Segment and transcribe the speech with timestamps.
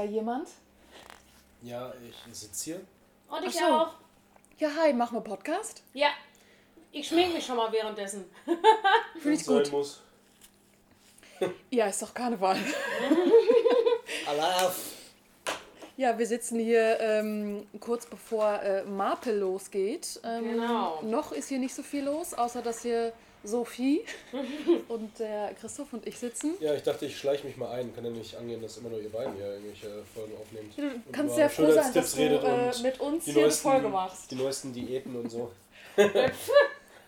[0.00, 0.48] Da jemand?
[1.60, 2.80] Ja, ich sitze hier.
[3.28, 3.64] Und ich so.
[3.66, 3.90] auch.
[4.56, 5.82] Ja, hi, machen wir Podcast?
[5.92, 6.08] Ja.
[6.90, 8.24] Ich schmink mich schon mal währenddessen.
[9.20, 9.70] Finde ich gut.
[9.70, 10.00] muss.
[11.70, 12.56] Ja, ist doch Karneval.
[14.26, 14.92] Alaf.
[15.98, 20.18] Ja, wir sitzen hier ähm, kurz bevor äh, Marpel losgeht.
[20.24, 21.02] Ähm, Genau.
[21.02, 23.12] Noch ist hier nicht so viel los, außer dass hier
[23.44, 24.02] Sophie
[24.88, 26.54] und der Christoph und ich sitzen.
[26.60, 27.94] Ja, ich dachte, ich schleiche mich mal ein.
[27.94, 30.76] Kann ja nicht angehen, dass immer nur ihr beiden hier irgendwelche Folgen aufnehmt.
[30.76, 33.88] Du Und kannst sehr froh sein, dass du äh, mit uns hier eine neuesten, Folge
[33.88, 34.30] machst.
[34.30, 35.52] Die neuesten Diäten und so.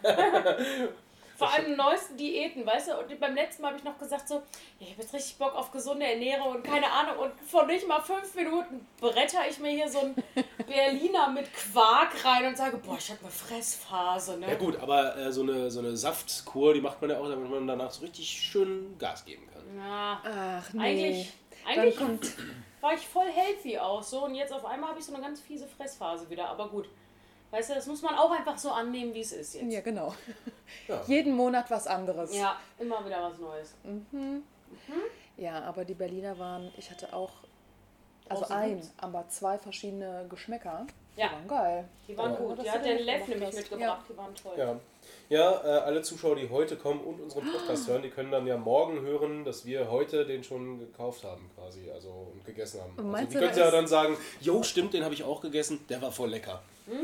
[1.42, 2.98] Vor allem neuesten Diäten, weißt du?
[2.98, 4.42] Und beim letzten Mal habe ich noch gesagt so,
[4.78, 7.18] ich habe jetzt richtig Bock auf gesunde Ernährung und keine Ahnung.
[7.18, 10.14] Und vor nicht mal fünf Minuten bretter ich mir hier so ein
[10.66, 14.50] Berliner mit Quark rein und sage, boah, ich habe eine Fressphase, ne?
[14.50, 17.50] Ja gut, aber äh, so, eine, so eine Saftkur, die macht man ja auch, damit
[17.50, 19.76] man danach so richtig schön Gas geben kann.
[19.76, 20.80] Ja, Ach nee.
[20.80, 21.32] eigentlich,
[21.66, 22.32] eigentlich kommt,
[22.80, 25.40] war ich voll healthy auch so und jetzt auf einmal habe ich so eine ganz
[25.40, 26.48] fiese Fressphase wieder.
[26.48, 26.88] Aber gut,
[27.52, 29.72] weißt du, das muss man auch einfach so annehmen, wie es ist jetzt.
[29.72, 30.12] ja genau.
[30.88, 31.00] Ja.
[31.06, 32.34] Jeden Monat was anderes.
[32.36, 33.74] Ja, immer wieder was Neues.
[35.36, 37.30] Ja, aber die Berliner waren, ich hatte auch,
[38.28, 38.92] also Großen ein, Hits.
[38.96, 40.86] aber zwei verschiedene Geschmäcker.
[41.16, 41.28] Ja.
[41.28, 41.84] Die waren geil.
[42.08, 42.38] Die waren Ja.
[42.38, 42.64] gut.
[42.64, 44.54] Die hat der Lev nämlich mitgebracht, die waren toll.
[44.56, 44.76] Ja,
[45.28, 48.56] ja äh, alle Zuschauer, die heute kommen und unseren Podcast hören, die können dann ja
[48.56, 52.92] morgen hören, dass wir heute den schon gekauft haben quasi, also und gegessen haben.
[52.96, 56.00] Also meinst die können ja dann sagen, jo, stimmt, den habe ich auch gegessen, der
[56.00, 56.62] war voll lecker.
[56.86, 56.94] W-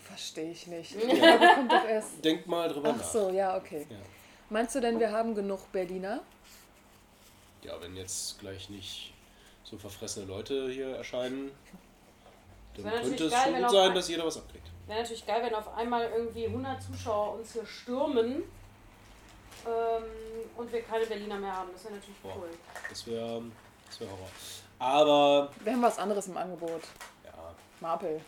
[0.00, 0.94] Verstehe ich nicht.
[0.94, 1.34] Ja.
[1.34, 2.24] Aber kommt doch erst.
[2.24, 3.04] Denk mal drüber Ach nach.
[3.04, 3.86] so, ja, okay.
[3.88, 3.96] Ja.
[4.50, 6.20] Meinst du denn, wir haben genug Berliner?
[7.62, 9.12] Ja, wenn jetzt gleich nicht
[9.64, 11.50] so verfressene Leute hier erscheinen,
[12.76, 14.66] dann könnte es geil, schon gut sein, ein- dass jeder was abkriegt.
[14.86, 18.42] Wäre natürlich geil, wenn auf einmal irgendwie 100 Zuschauer uns hier stürmen
[19.64, 20.02] ähm,
[20.56, 21.68] und wir keine Berliner mehr haben.
[21.72, 22.36] Das wäre natürlich Boah.
[22.36, 22.48] cool.
[22.88, 23.42] Das wäre
[23.86, 24.28] das wär Horror.
[24.80, 26.82] Aber, Wir haben was anderes im Angebot.
[27.24, 28.20] ja, Marpel.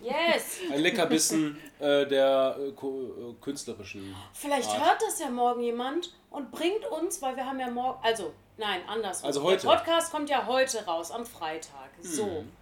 [0.00, 0.58] Yes!
[0.72, 4.84] ein Leckerbissen äh, der äh, äh, künstlerischen Vielleicht Art.
[4.84, 8.80] hört das ja morgen jemand und bringt uns, weil wir haben ja morgen, also nein,
[8.88, 9.22] anders.
[9.24, 9.66] Also heute.
[9.66, 11.90] Der Podcast kommt ja heute raus, am Freitag.
[12.00, 12.24] So.
[12.26, 12.52] Mhm.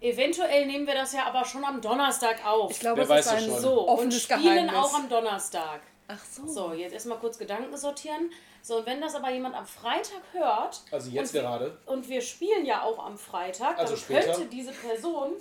[0.00, 2.70] Eventuell nehmen wir das ja aber schon am Donnerstag auf.
[2.70, 3.60] Ich glaube, Wer es weiß ist ein schon.
[3.60, 4.74] so, und offenes spielen Geheimnis.
[4.74, 5.80] auch am Donnerstag.
[6.08, 6.46] Ach so.
[6.46, 8.30] So, jetzt erstmal kurz Gedanken sortieren.
[8.62, 10.80] So, und wenn das aber jemand am Freitag hört.
[10.90, 11.78] Also jetzt und wir- gerade.
[11.86, 14.32] Und wir spielen ja auch am Freitag, Also dann später.
[14.32, 15.32] könnte diese Person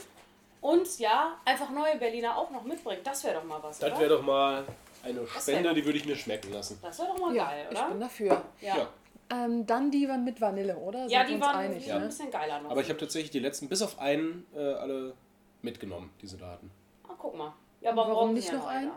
[0.62, 3.02] uns ja einfach neue Berliner auch noch mitbringen.
[3.03, 4.66] Das wäre doch mal was, Das wäre doch mal
[5.03, 6.78] eine Spende, die würde ich mir schmecken lassen.
[6.81, 7.88] das wäre doch mal Ja, geil, ich oder?
[7.90, 8.42] bin dafür.
[8.62, 8.78] ja.
[8.78, 8.88] Ja.
[9.31, 11.06] Ähm, dann die waren mit Vanille, oder?
[11.06, 12.08] Ja, Sind wir die uns waren einig, die waren ein ne?
[12.08, 12.72] bisschen geiler noch.
[12.72, 15.14] Aber ich habe tatsächlich die letzten, bis auf einen, äh, alle
[15.62, 16.72] mitgenommen, diese Daten.
[17.08, 17.53] ah, guck mal.
[17.81, 18.91] Ja, aber Warum morgen nicht ja noch einen?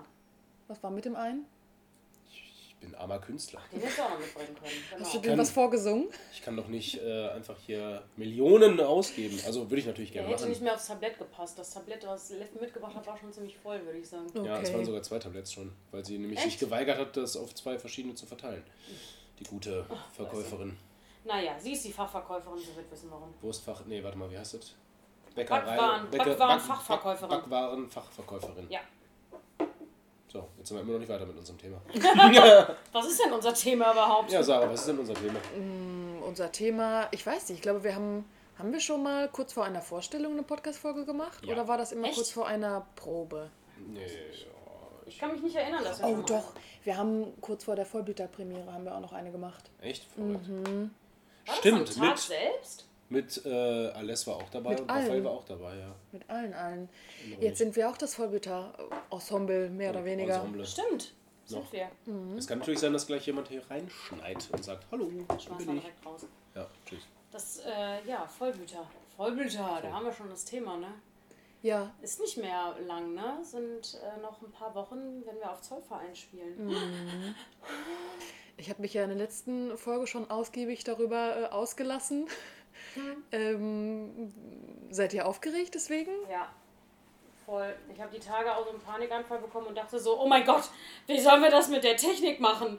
[0.68, 1.44] Was war mit dem einen?
[2.82, 3.60] Ich bin armer Künstler.
[3.70, 5.04] Den hättest du auch noch mitbringen können.
[5.04, 5.32] Hast du Genau.
[5.34, 6.08] kann- was vorgesungen?
[6.32, 9.38] Ich kann doch nicht äh, einfach hier Millionen ausgeben.
[9.46, 10.64] Also würde ich natürlich gerne hätte nicht machen.
[10.64, 11.56] mehr aufs Tablett gepasst.
[11.60, 14.26] Das Tablett, was Lev mitgebracht hat, war schon ziemlich voll, würde ich sagen.
[14.44, 14.76] Ja, es Okay.
[14.78, 16.50] waren sogar zwei Tabletts schon, weil sie nämlich Echt?
[16.50, 18.64] sich geweigert hat, das auf zwei verschiedene zu verteilen.
[19.38, 20.76] Die gute Verkäuferin.
[21.24, 23.32] Naja, sie ist die Fachverkäuferin, sie wird wissen, warum.
[23.42, 24.74] Wurstfach, nee, warte mal, wie heißt das?
[25.36, 27.28] Backwaren- Backwaren-Fachverkäuferin.
[27.30, 28.66] Back, Backwaren-Fachverkäuferin.
[28.70, 28.80] Ja.
[30.32, 31.76] So, jetzt sind wir immer noch nicht weiter mit unserem Thema.
[32.92, 34.32] Was ist denn unser Thema überhaupt?
[34.32, 35.38] Ja, Sarah, was ist denn unser Thema?
[36.26, 38.24] Unser Thema, ich weiß nicht, ich glaube, wir haben,
[38.58, 41.44] haben wir schon mal kurz vor einer Vorstellung eine Podcast-Folge gemacht?
[41.44, 41.52] Ja.
[41.52, 42.14] Oder war das immer Echt?
[42.14, 43.50] kurz vor einer Probe?
[43.86, 44.06] Nee, ja,
[45.04, 46.54] Ich kann mich nicht erinnern, dass wir Oh doch,
[46.84, 49.68] wir haben kurz vor der Vollblüter-Premiere haben wir auch noch eine gemacht.
[49.82, 50.06] echt.
[50.16, 50.90] Mhm.
[51.44, 52.86] War das Stimmt, am Tag mit, selbst?
[53.12, 53.48] Mit äh,
[53.90, 55.24] Aless war auch dabei Mit und Raphael allen.
[55.24, 55.94] war auch dabei, ja.
[56.10, 56.88] Mit allen, allen.
[57.22, 60.36] Erinnere Jetzt sind wir auch das Vollblüter-Ensemble, mehr oder weniger.
[60.36, 60.64] Ensemble.
[60.66, 61.12] Stimmt.
[61.44, 61.72] Sind Noch.
[61.72, 61.90] wir.
[62.38, 65.82] Es kann natürlich sein, dass gleich jemand hier reinschneit und sagt, hallo, Schmeiß bin ich.
[65.82, 66.26] direkt raus.
[66.54, 67.02] Ja, tschüss.
[67.30, 68.86] Das, äh, ja, Vollblüter.
[69.16, 70.88] Vollblüter, da haben wir schon das Thema, ne?
[71.62, 73.38] Ja, Ist nicht mehr lang, ne?
[73.42, 76.66] Sind äh, noch ein paar Wochen, wenn wir auf Zollverein spielen.
[76.66, 77.34] Mhm.
[78.56, 82.26] ich habe mich ja in der letzten Folge schon ausgiebig darüber äh, ausgelassen.
[83.30, 84.32] Ähm,
[84.90, 86.10] seid ihr aufgeregt deswegen?
[86.30, 86.48] Ja,
[87.46, 87.74] voll.
[87.92, 90.64] Ich habe die Tage auch so einen Panikanfall bekommen und dachte so, oh mein Gott,
[91.06, 92.78] wie sollen wir das mit der Technik machen?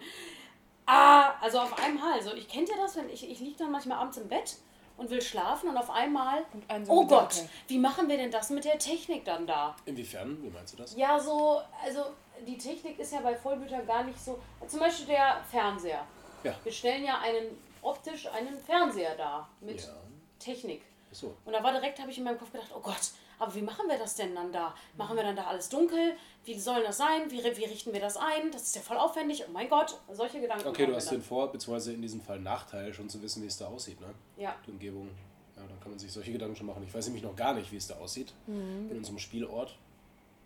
[0.86, 2.22] Ah, also auf einmal.
[2.22, 4.58] So, ich kennt ihr das, wenn ich, ich liege dann manchmal abends im Bett
[4.98, 7.50] und will schlafen und auf einmal, Und ein so oh Gott, Gedanke.
[7.68, 9.76] wie machen wir denn das mit der Technik dann da?
[9.86, 10.38] Inwiefern?
[10.44, 10.96] Wie meinst du das?
[10.96, 12.06] Ja, so, also
[12.46, 14.40] die Technik ist ja bei Vollblütern gar nicht so.
[14.68, 16.06] Zum Beispiel der Fernseher.
[16.44, 16.54] Ja.
[16.64, 19.94] Wir stellen ja einen optisch einen Fernseher dar mit Ja.
[20.40, 20.82] Technik.
[21.12, 21.34] Achso.
[21.46, 23.88] Und da war direkt, habe ich in meinem Kopf gedacht, oh Gott, aber wie machen
[23.88, 24.74] wir das denn dann da?
[24.98, 26.16] Machen wir dann da alles dunkel?
[26.46, 27.30] Wie soll das sein?
[27.30, 28.52] Wie, wie richten wir das ein?
[28.52, 29.44] Das ist ja voll aufwendig.
[29.48, 30.68] Oh mein Gott, solche Gedanken.
[30.68, 31.20] Okay, du hast dann.
[31.20, 34.14] den Vor-, beziehungsweise in diesem Fall Nachteil, schon zu wissen, wie es da aussieht, ne?
[34.38, 34.56] Ja.
[34.66, 35.10] Die Umgebung.
[35.56, 36.84] Ja, dann kann man sich solche Gedanken schon machen.
[36.88, 38.34] Ich weiß nämlich noch gar nicht, wie es da aussieht.
[38.48, 38.90] Mhm.
[38.92, 39.78] In unserem Spielort.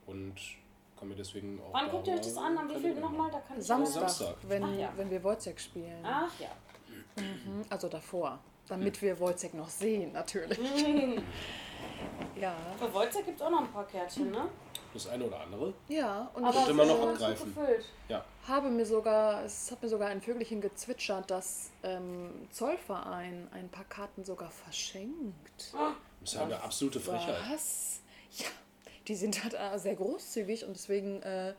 [0.06, 0.36] Und
[0.98, 1.74] kann mir deswegen auch.
[1.74, 2.58] Wann guckt ihr euch das an?
[2.58, 3.28] Am wievielten nochmal?
[3.28, 3.32] machen.
[3.34, 4.36] Da kann ich Samstag, Samstag.
[4.44, 4.92] Wenn, Ach ja.
[4.96, 6.04] wenn wir Wojciech spielen.
[6.04, 6.50] Ach ja.
[7.18, 8.40] Mhm, Also davor.
[8.68, 10.58] Damit wir Wojciech noch sehen, natürlich.
[12.36, 12.56] ja.
[12.78, 14.50] Für Wolzer gibt es auch noch ein paar Kärtchen, ne?
[14.94, 15.74] Das eine oder andere.
[15.88, 17.56] Ja, und Könnte ich man noch so abgreifen.
[17.56, 17.86] gefüllt.
[18.10, 18.26] Ja.
[18.48, 23.86] habe mir sogar, es hat mir sogar ein Vögelchen gezwitschert, dass ähm, Zollverein ein paar
[23.86, 25.74] Karten sogar verschenkt.
[26.20, 27.38] Das ist ja eine absolute Frechheit.
[27.54, 28.00] Was?
[28.32, 28.48] Ja,
[29.08, 31.54] die sind halt äh, sehr großzügig und deswegen, äh,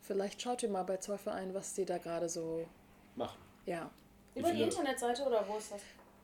[0.00, 2.64] vielleicht schaut ihr mal bei Zollverein, was die da gerade so,
[3.16, 3.36] Machen.
[3.66, 3.90] ja.
[4.34, 5.80] Über die Internetseite oder wo ist das?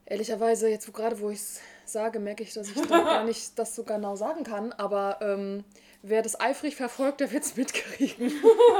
[0.06, 3.52] Ehrlicherweise, jetzt wo gerade wo ich es sage, merke ich, dass ich da gar nicht
[3.58, 5.64] das so genau sagen kann, aber ähm,
[6.02, 8.32] wer das eifrig verfolgt, der wird es mitkriegen.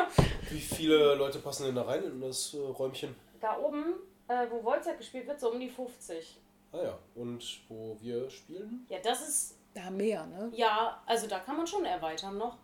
[0.51, 3.15] Wie viele Leute passen denn da rein in das äh, Räumchen?
[3.41, 3.95] Da oben,
[4.29, 6.39] äh, wo Wolzer gespielt wird, so um die 50.
[6.73, 6.99] Ah ja.
[7.15, 8.87] Und wo wir spielen?
[8.89, 10.51] Ja, das ist, Da mehr, ne?
[10.55, 12.57] ja, also da kann man schon erweitern noch.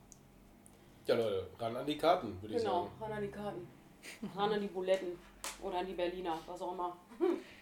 [1.07, 2.93] Ja, Leute, ran an die Karten, würde ich Genau, sagen.
[3.03, 3.69] ran an die Karten.
[4.35, 5.19] Ran an die Buletten.
[5.63, 6.97] Oder an die Berliner, was auch immer.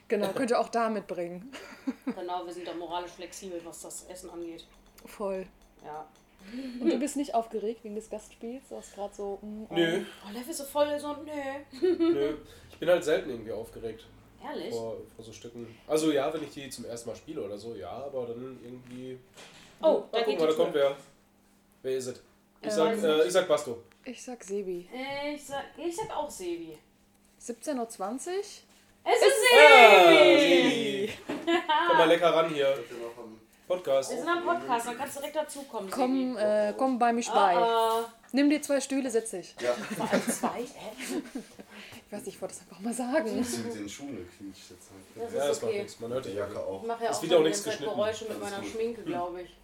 [0.09, 1.51] Genau, könnt ihr auch da mitbringen.
[2.15, 4.67] Genau, wir sind da moralisch flexibel, was das Essen angeht.
[5.07, 5.47] Voll.
[5.85, 6.07] Ja.
[6.81, 8.69] Und du bist nicht aufgeregt wegen des Gastspiels?
[8.69, 9.39] Du hast gerade so.
[9.43, 9.75] mm, oh.
[9.75, 11.81] Nö, Oh, Lev ist so voll so, nö.
[11.99, 12.37] nö.
[12.71, 14.05] Ich bin halt selten irgendwie aufgeregt
[14.45, 14.71] Ehrlich?
[14.75, 15.67] vor, vor so Stücken.
[15.87, 19.19] Also ja, wenn ich die zum ersten Mal spiele oder so, ja, aber dann irgendwie.
[19.81, 20.97] Oh, da guck geht mal, da kommt wer.
[21.83, 22.23] Wer ist es?
[22.61, 23.83] Ich Äh, sag, äh, ich sag Basto.
[24.05, 24.89] Ich sag Sebi.
[25.35, 26.77] Ich sag, ich sag auch Sebi.
[27.43, 27.85] 17.20 Uhr?
[29.05, 30.39] Es ist Ah, Sebi!
[30.39, 31.13] Sebi.
[31.89, 32.79] Komm mal lecker ran hier.
[33.67, 34.11] Podcast.
[34.11, 35.91] Wir sind am Podcast, dann kannst du direkt dazukommen.
[35.91, 37.57] Komm, äh, komm bei mich bei.
[37.57, 39.55] Ah, Nimm dir zwei Stühle, setz dich.
[39.61, 39.75] Ja,
[40.31, 40.61] zwei?
[40.61, 43.39] Ich weiß nicht, ich wollte das einfach mal sagen.
[43.39, 45.27] das mit den Schuhen gequietscht jetzt halt.
[45.27, 46.01] Das Ja, das ist macht nichts.
[46.01, 46.83] Man hört Die Jacke auch.
[46.83, 47.95] Ich mache ja Ist auch wieder auch nichts Zeit geschnitten.
[47.95, 48.69] Geräusche mit meiner gut.
[48.71, 49.57] Schminke, glaube ich.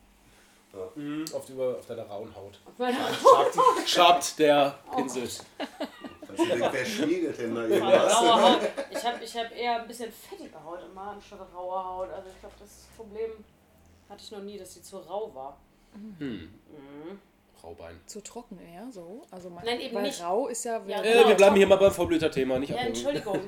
[0.94, 2.58] Mhm, auf, die, auf deiner rauen Haut.
[2.76, 5.28] Meine Schabt, schabt der Pinsel.
[6.38, 8.62] Wer, wer schmiegelt denn da irgendwas?
[8.90, 12.10] Ich habe ich hab eher ein bisschen fettige Haut immer anstatt raue Haut.
[12.10, 13.30] Also ich glaube, das Problem
[14.08, 15.58] hatte ich noch nie, dass sie zu rau war.
[16.18, 16.28] Hm.
[16.40, 17.18] Mhm.
[17.62, 17.98] Raubein.
[18.06, 19.22] Zu trocken eher so.
[19.32, 20.22] Also mein, Nein, eben weil nicht.
[20.22, 20.80] rau ist ja.
[20.86, 22.76] Ja, Äh, Genau, wir bleiben hier mal beim Vorblüter-Thema, nicht Ja.
[22.76, 23.40] Entschuldigung.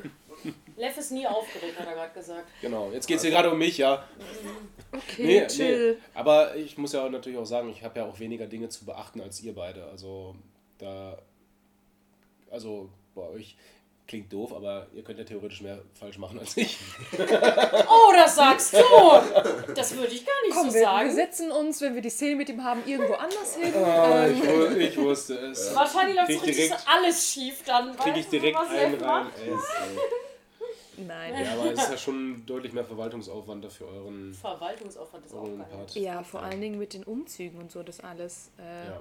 [0.76, 2.48] Lev ist nie aufgeregt, hat er gerade gesagt.
[2.62, 4.02] Genau, jetzt geht es hier gerade um mich, ja.
[4.92, 5.92] okay, Nee, chill.
[5.94, 5.98] nee.
[6.14, 9.20] Aber ich muss ja natürlich auch sagen, ich habe ja auch weniger Dinge zu beachten
[9.20, 9.84] als ihr beide.
[9.84, 10.34] Also
[10.78, 11.18] da,
[12.50, 13.56] also bei euch
[14.06, 16.78] klingt doof, aber ihr könnt ja theoretisch mehr falsch machen als ich.
[17.92, 19.72] Oh, das sagst du!
[19.74, 21.12] Das würde ich gar nicht Komm, so wir, wir sagen.
[21.14, 23.72] setzen uns, wenn wir die Szene mit ihm haben, irgendwo anders hin.
[23.74, 25.72] Ah, Ähm, ich, ich wusste es.
[25.74, 27.96] Wahrscheinlich läuft Krieg richtig direkt- alles schief dann.
[27.96, 29.26] Kriege ich du, direkt was einen rein.
[30.96, 31.44] nein.
[31.44, 35.58] Ja, aber es ist ja schon deutlich mehr Verwaltungsaufwand dafür euren, Verwaltungsaufwand ist auch euren
[35.58, 35.66] geil.
[35.70, 35.94] Part.
[35.94, 38.50] Ja, vor allen Dingen mit den Umzügen und so, das alles.
[38.58, 39.00] Äh, Ja.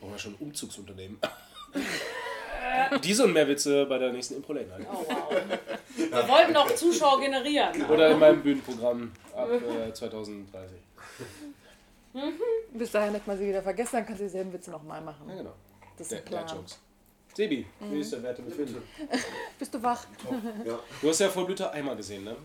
[0.00, 1.18] Brauchen wir schon ein Umzugsunternehmen.
[3.02, 4.86] Diese und mehr Witze bei der nächsten Impro-Late Night.
[4.92, 5.34] Oh, wow.
[5.96, 7.84] Wir wollten noch Zuschauer generieren.
[7.90, 10.78] Oder in meinem Bühnenprogramm ab äh, 2030.
[12.72, 15.26] Bis dahin hat man sie wieder vergessen, dann kann sie dieselben Witze nochmal Ja, machen.
[15.26, 15.52] genau.
[15.98, 16.56] Das ist Der, ein der.
[16.56, 16.78] Jokes.
[17.34, 18.80] Sebi, wie ist der Werte befinden?
[19.58, 20.06] Bist du wach?
[20.64, 20.78] Ja.
[21.02, 22.30] Du hast ja Vollblüter einmal gesehen, ne?
[22.30, 22.38] Hab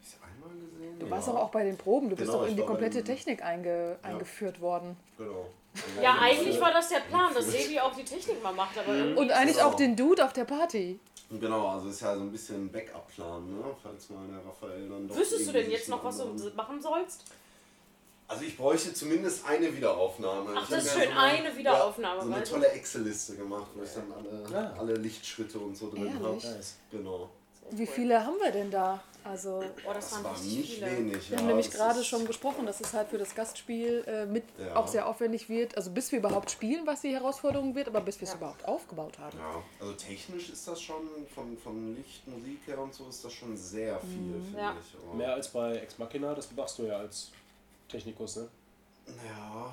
[0.00, 0.98] ich einmal gesehen?
[1.00, 1.10] Du ja.
[1.10, 3.96] warst aber auch bei den Proben, du bist Genau, doch in die komplette Technik einge
[4.02, 4.96] eingeführt worden.
[5.18, 5.46] Genau.
[6.02, 9.20] Ja, eigentlich war das der Plan, dass Sebi auch die Technik mal macht, aber irgendwie.
[9.20, 9.68] Und eigentlich Genau.
[9.68, 10.98] auch den Dude auf der Party.
[11.30, 13.64] Genau, also ist ja so ein bisschen Backup-Plan, ne?
[13.82, 15.16] falls mal der Raphael dann doch.
[15.16, 17.24] Wüsstest du denn jetzt noch, was du machen sollst?
[18.28, 20.50] Also ich bräuchte zumindest eine Wiederaufnahme.
[20.54, 23.36] Ach, Ich das ist ja schön, so eine- eine Wiederaufnahme, Ja, so eine tolle Excel-Liste
[23.36, 24.78] gemacht, wo ich dann alle, Ah.
[24.78, 26.38] alle Lichtschritte und so drin habe.
[26.90, 27.30] Genau.
[27.70, 29.02] Wie viele haben wir denn da?
[29.24, 30.90] Also, Oh, das, Das waren nicht viele.
[30.98, 31.30] wenig.
[31.30, 34.42] wir ja, haben nämlich gerade schon gesprochen, dass es halt für das Gastspiel äh, mit
[34.58, 34.74] Ja.
[34.74, 35.76] auch sehr aufwendig wird.
[35.76, 38.38] Also bis wir überhaupt spielen, was die Herausforderung wird, aber bis wir es Ja.
[38.38, 39.38] überhaupt aufgebaut haben.
[39.38, 41.02] Ja, also technisch ist das schon,
[41.32, 44.44] von, von Licht, Musik her und so, ist das schon sehr viel, Mhm.
[44.44, 44.74] finde Ja.
[44.80, 44.96] ich.
[45.00, 47.30] Aber- Mehr als bei Ex Machina, das machst du ja als
[47.88, 48.48] Technikus, ne?
[49.06, 49.72] Ja,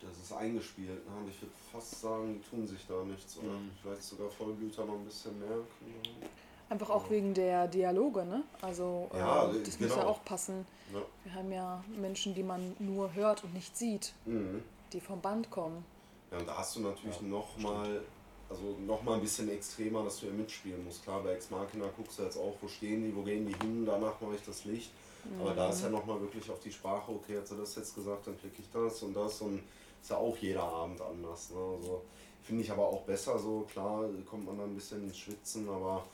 [0.00, 1.06] das ist eingespielt.
[1.08, 1.16] Ne?
[1.16, 3.36] Und Ich würde fast sagen, die tun sich da nichts.
[3.38, 3.70] Oder Mhm.
[3.80, 5.48] vielleicht sogar Vollblüter noch ein bisschen mehr.
[5.48, 6.26] Keine
[6.68, 8.42] Einfach auch wegen der Dialoge, ne?
[8.60, 10.08] Also Ja, äh, das muss ja genau.
[10.08, 10.66] auch passen.
[10.92, 11.04] Ahnung.
[11.24, 14.32] Wir haben ja Menschen, die man nur hört und nicht sieht, Ja.
[14.32, 14.62] Mhm.
[14.92, 15.84] die vom Band kommen.
[16.32, 18.00] ja, und da hast du natürlich noch mal
[18.48, 21.02] also nochmal ein bisschen extremer, dass du ja mitspielen musst.
[21.02, 23.84] Klar, bei Ex Machina guckst du jetzt auch, wo stehen die, wo gehen die hin,
[23.84, 24.92] danach mache ich das Licht.
[25.40, 28.28] Aber da ist ja nochmal wirklich auf die Sprache, okay, hat sie das jetzt gesagt,
[28.28, 29.60] dann klicke ich das und das und
[30.00, 31.50] ist ja auch jeder Abend anders.
[31.50, 31.56] Ne?
[31.76, 32.02] Also,
[32.44, 36.04] finde ich aber auch besser so, klar kommt man dann ein bisschen ins Schwitzen, aber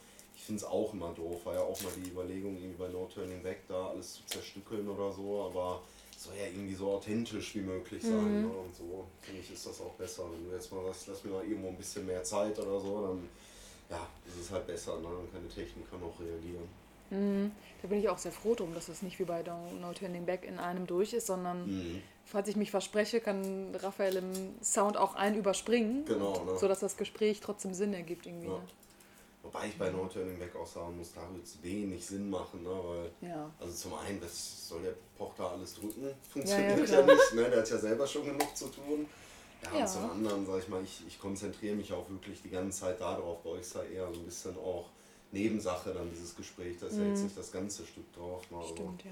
[0.42, 1.46] ich finde es auch immer doof.
[1.46, 4.88] War ja auch mal die Überlegung, irgendwie bei No Turning Back da alles zu zerstückeln
[4.88, 5.82] oder so, aber
[6.16, 8.40] es soll ja irgendwie so authentisch wie möglich sein.
[8.42, 8.48] Ne?
[8.48, 10.24] Und so finde ich ist das auch besser.
[10.32, 13.06] Wenn du jetzt mal sagst, lass mir mal irgendwo ein bisschen mehr Zeit oder so,
[13.06, 13.28] dann
[13.88, 15.02] ja, ist es halt besser, ne?
[15.04, 16.68] dann kann die Technik kann auch reagieren.
[17.10, 17.52] Mhm.
[17.80, 20.44] Da bin ich auch sehr froh drum, dass es nicht wie bei No Turning Back
[20.44, 22.02] in einem durch ist, sondern Mhm.
[22.24, 26.58] falls ich mich verspreche, kann Raphael im Sound auch einen überspringen, Genau, ne?
[26.58, 28.48] sodass das Gespräch trotzdem Sinn ergibt irgendwie.
[28.48, 28.54] Ja.
[28.54, 28.60] Ne?
[29.42, 32.62] Wobei ich bei No Turning Back auch sagen muss, da wird es wenig Sinn machen,
[32.62, 32.70] ne?
[32.70, 33.50] weil Ja.
[33.58, 37.34] Also zum einen, das soll der Poch da alles drücken, funktioniert Ja, ja, ja, nicht,
[37.34, 37.50] ne?
[37.50, 39.06] der hat ja selber schon genug zu tun.
[39.64, 39.80] Ja, Ja.
[39.84, 43.00] und zum anderen, sag ich mal, ich, ich konzentriere mich auch wirklich die ganze Zeit
[43.00, 44.88] darauf, bei euch ist ja eher so ein bisschen auch
[45.32, 48.48] Nebensache dann dieses Gespräch, da ist ja jetzt nicht das ganze Stück drauf.
[48.50, 48.58] Ne?
[48.58, 48.62] Mhm.
[48.68, 49.10] Stimmt, ja.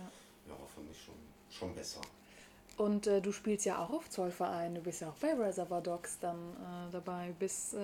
[0.48, 1.14] ja, fand ich schon,
[1.50, 2.00] schon besser.
[2.80, 6.16] Und äh, du spielst ja auch auf Zollverein, du bist ja auch bei Reservoir Dogs
[6.18, 7.34] dann äh, dabei.
[7.38, 7.78] Bist, äh,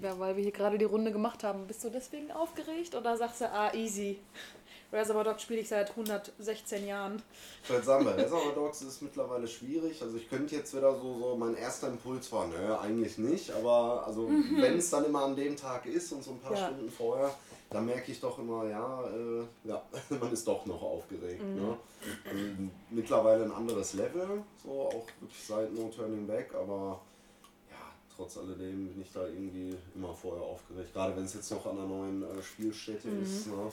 [0.00, 3.42] wer- weil wir hier gerade die Runde gemacht haben, bist du deswegen aufgeregt oder sagst
[3.42, 4.18] du, ah, easy?
[4.90, 7.20] Reservoir Dogs spiele ich seit 116 Jahren.
[7.64, 10.00] Ich würde sagen, bei Reservoir Dogs ist es mittlerweile schwierig.
[10.00, 13.50] Also ich könnte jetzt wieder so, so mein erster Impuls war, nö, eigentlich nicht.
[13.50, 16.66] Aber also wenn es dann immer an dem Tag ist und so ein paar Ja.
[16.68, 17.34] Stunden vorher,
[17.74, 19.82] dann merke ich doch immer, ja, äh, ja,
[20.20, 21.42] man ist doch noch aufgeregt.
[21.42, 21.76] Ne?
[22.24, 22.44] Also,
[22.90, 27.00] mittlerweile ein anderes Level, so auch wirklich seit No Turning Back, aber
[27.68, 27.76] ja,
[28.14, 30.94] trotz alledem bin ich da irgendwie immer vorher aufgeregt.
[30.94, 33.48] Gerade wenn es jetzt noch an einer neuen äh, Spielstätte ist.
[33.48, 33.72] Ne?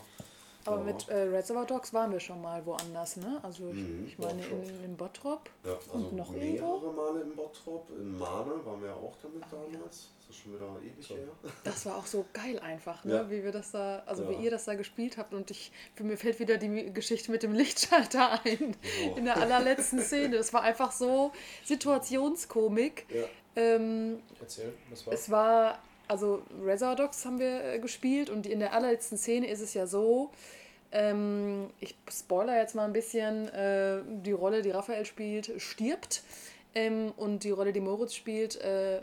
[0.66, 0.84] Aber Ja.
[0.84, 3.40] mit äh, Reservoir Dogs waren wir schon mal woanders, ne?
[3.44, 4.64] Also ich, Mhm, ich meine Bottrop.
[4.64, 5.50] in, in Bottrop.
[5.66, 6.92] Ja, also Und noch mehrere irgendwo?
[6.92, 7.90] Male in Bottrop.
[7.90, 10.10] In Mahne waren wir ja auch damit damals.
[10.28, 11.16] Das ist schon wieder ewig So.
[11.16, 11.28] her.
[11.64, 13.26] Das war auch so geil einfach, ne?
[13.30, 15.34] Wie wir das da, also wie ihr das da gespielt habt.
[15.34, 18.76] Und ich, für mir fällt wieder die Geschichte mit dem Lichtschalter ein.
[19.04, 19.16] So.
[19.18, 20.38] In der allerletzten Szene.
[20.38, 21.32] Das war einfach so
[21.66, 23.06] Situationskomik.
[23.56, 25.14] Ähm, Erzähl, was war?
[25.14, 25.80] es war,
[26.12, 29.88] also Reservoir Dogs haben wir äh, gespielt und in der allerletzten Szene ist es ja
[29.88, 30.30] so,
[30.92, 36.24] ähm, ich spoiler jetzt mal ein bisschen, äh, die Rolle, die Raphael spielt, stirbt
[36.76, 39.00] ähm, und die Rolle, die Moritz spielt, äh,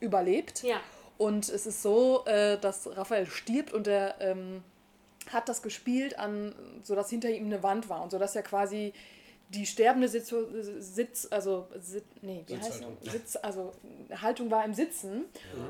[0.00, 0.64] überlebt.
[0.64, 0.80] Ja.
[1.16, 4.64] Und es ist so, äh, dass Raphael stirbt und er ähm,
[5.32, 8.92] hat das gespielt, an, sodass hinter ihm eine Wand war und sodass er quasi
[9.50, 10.32] die sterbende Sitz,
[10.78, 12.82] Sitz also Sit, nee, wie heißt?
[13.10, 13.72] Sitz, also
[14.20, 15.24] Haltung war im Sitzen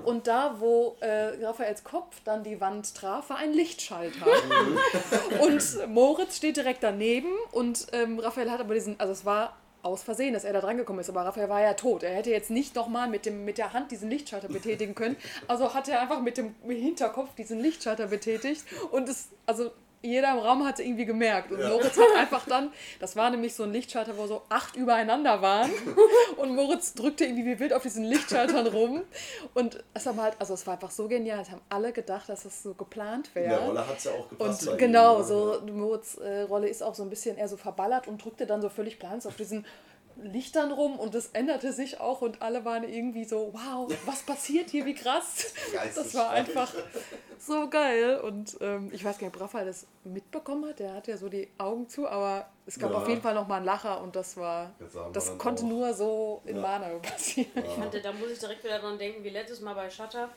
[0.04, 4.26] und da, wo äh, Raphaels Kopf dann die Wand traf, war ein Lichtschalter.
[5.40, 10.02] und Moritz steht direkt daneben und ähm, Raphael hat aber diesen, also es war aus
[10.02, 12.02] Versehen, dass er da dran gekommen ist, aber Raphael war ja tot.
[12.02, 15.16] Er hätte jetzt nicht nochmal mit, dem- mit der Hand diesen Lichtschalter betätigen können.
[15.46, 19.70] Also hat er einfach mit dem Hinterkopf diesen Lichtschalter betätigt und es, also
[20.02, 21.50] jeder im Raum hat es irgendwie gemerkt.
[21.50, 25.42] Und Moritz hat einfach dann, das war nämlich so ein Lichtschalter, wo so acht übereinander
[25.42, 25.70] waren.
[26.36, 29.02] Und Moritz drückte irgendwie wie wild auf diesen Lichtschaltern rum.
[29.54, 31.40] Und es haben halt, also es war einfach so genial.
[31.40, 33.66] Es haben alle gedacht, dass das so geplant In der wäre.
[33.66, 34.68] Rolle hat es ja auch gepasst.
[34.68, 38.24] Und genau, so Moritz äh, Rolle ist auch so ein bisschen eher so verballert und
[38.24, 39.66] drückte dann so völlig planlos auf diesen
[40.22, 44.70] Lichtern rum und das änderte sich auch und alle waren irgendwie so, wow, was passiert
[44.70, 45.52] hier, wie krass.
[45.94, 46.72] Das war einfach
[47.38, 51.06] so geil und ähm, ich weiß gar nicht, ob Raphael das mitbekommen hat, der hat
[51.06, 52.98] ja so die Augen zu, aber es gab Ja.
[52.98, 54.72] auf jeden Fall nochmal einen Lacher und das war,
[55.12, 55.68] das konnte auch.
[55.68, 56.62] nur so in Ja.
[56.62, 57.50] Warnau passieren.
[57.54, 60.28] Ich fand, da muss ich direkt wieder dran denken, wie letztes Mal bei Shutter,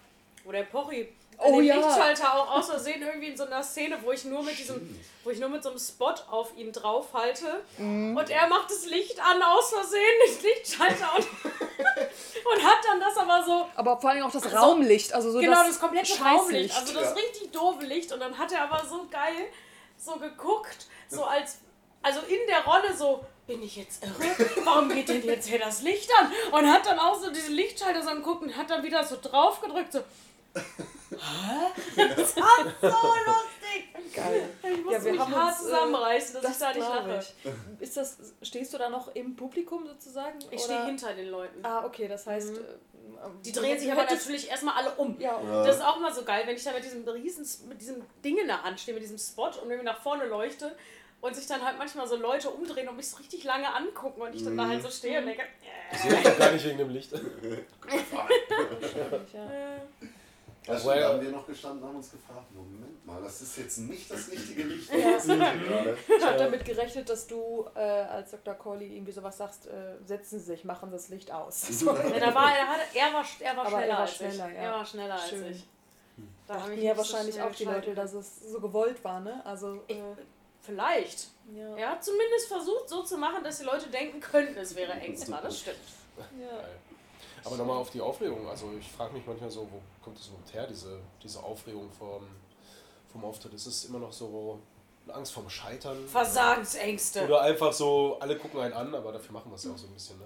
[0.44, 1.10] wo der Pochi
[1.44, 1.76] Oh den ja.
[1.76, 5.30] Lichtschalter auch aus Versehen irgendwie in so einer Szene, wo ich nur mit diesem, wo
[5.30, 8.16] ich nur mit so einem Spot auf ihn drauf halte Mhm.
[8.18, 11.28] und er macht das Licht an aus Versehen, den Lichtschalter und,
[12.54, 15.54] und hat dann das aber so Aber vor allem auch das Raumlicht, also so genau,
[15.56, 16.20] das, das komplette.
[16.22, 16.76] Raumlicht.
[16.76, 17.14] Also das Ja.
[17.14, 18.12] richtig doofe Licht.
[18.12, 19.48] Und dann hat er aber so geil
[19.98, 21.60] so geguckt, so als,
[22.02, 24.50] also in der Rolle so, bin ich jetzt irre?
[24.64, 26.32] Warum geht denn jetzt hier das Licht an?
[26.52, 29.62] Und hat dann auch so diese Lichtschalter so angeguckt und hat dann wieder so drauf
[29.62, 30.00] gedrückt, so.
[31.12, 32.06] Hä?
[32.16, 34.14] Das war so lustig.
[34.16, 34.50] Geil.
[34.64, 37.20] Ich musste Ja, wir mich haben hart uns, äh, zusammenreißen, dass ich da nicht lache.
[37.20, 37.82] ich.
[37.82, 40.40] Ist das, stehst du da noch im Publikum sozusagen?
[40.52, 41.64] Ich stehe hinter den Leuten.
[41.66, 42.58] Ah, okay, das heißt.
[42.58, 42.62] äh,
[43.46, 45.20] Die drehen sich aber natürlich erstmal alle um.
[45.20, 45.64] Ja, Ja.
[45.66, 48.38] Das ist auch mal so geil, wenn ich da mit diesem riesen, mit diesem Ding
[48.38, 50.76] in der Hand stehe, mit diesem Spot und irgendwie nach vorne leuchte
[51.22, 54.34] und sich dann halt manchmal so Leute umdrehen und mich so richtig lange angucken und
[54.36, 55.44] ich dann da halt so stehe und denke,
[55.92, 57.12] Ich sehe dich doch gar nicht wegen dem Licht.
[59.34, 59.50] ja.
[60.66, 63.78] Das Well- da haben wir noch gestanden, haben uns gefragt, Moment mal, das ist jetzt
[63.80, 64.92] nicht das richtige Licht.
[64.94, 68.54] Ich habe damit gerechnet, dass du äh, als Dr.
[68.54, 71.64] Corley irgendwie sowas sagst, äh, setzen Sie sich, machen Sie das Licht aus.
[71.72, 71.88] So.
[71.96, 74.56] Ja, da war, er, hat, er, war, er war schneller er war als schneller, ich.
[74.56, 74.62] ja.
[74.62, 75.44] Er war schneller Schön.
[75.44, 75.68] als ich.
[76.48, 79.42] Da Dachten ja so wahrscheinlich auch die Leute, dass es so gewollt war, ne?
[79.46, 80.02] Also, Ich- äh,
[80.64, 81.30] Vielleicht.
[81.56, 81.76] ja.
[81.76, 85.42] Er hat zumindest versucht, so zu machen, dass die Leute denken könnten, es wäre extra.
[85.42, 85.78] Das stimmt.
[86.40, 86.64] ja.
[87.44, 88.48] Aber nochmal auf die Aufregung.
[88.48, 92.28] Also ich frage mich manchmal so, wo kommt das überhaupt her, diese, diese Aufregung vom,
[93.12, 93.54] vom Auftritt?
[93.54, 94.60] Ist es immer noch so
[95.06, 96.08] eine Angst vorm Scheitern?
[96.08, 97.24] Versagensängste.
[97.26, 99.88] Oder einfach so, alle gucken einen an, aber dafür machen wir es ja auch so
[99.88, 100.26] ein bisschen, ne?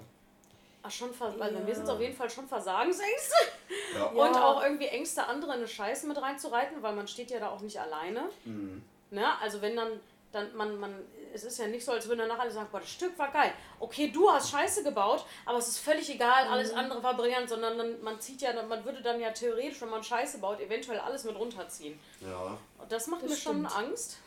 [0.84, 1.65] Ach, schon Vers also Ja.
[1.65, 3.36] wir sind auf jeden Fall schon Versagensängste.
[3.39, 3.45] Ja.
[3.95, 4.05] Ja.
[4.05, 7.50] Und auch irgendwie Ängste, andere in eine Scheiße mit reinzureiten, weil man steht ja da
[7.50, 8.29] auch nicht alleine.
[8.43, 8.84] Mhm.
[9.10, 9.25] Ne?
[9.41, 10.00] Also wenn dann,
[10.31, 10.93] dann man, man,
[11.36, 13.51] es ist ja nicht so, als würden danach alle sagen, boah, das Stück war geil.
[13.80, 17.77] Okay, du hast Scheiße gebaut, aber es ist völlig egal, alles andere war brillant, sondern
[17.77, 21.25] dann, man zieht ja, man würde dann ja theoretisch, wenn man Scheiße baut, eventuell alles
[21.25, 22.00] mit runterziehen.
[22.22, 22.58] Ja.
[22.77, 23.77] Und das macht Das mir schon stimmt.
[23.77, 24.18] Angst.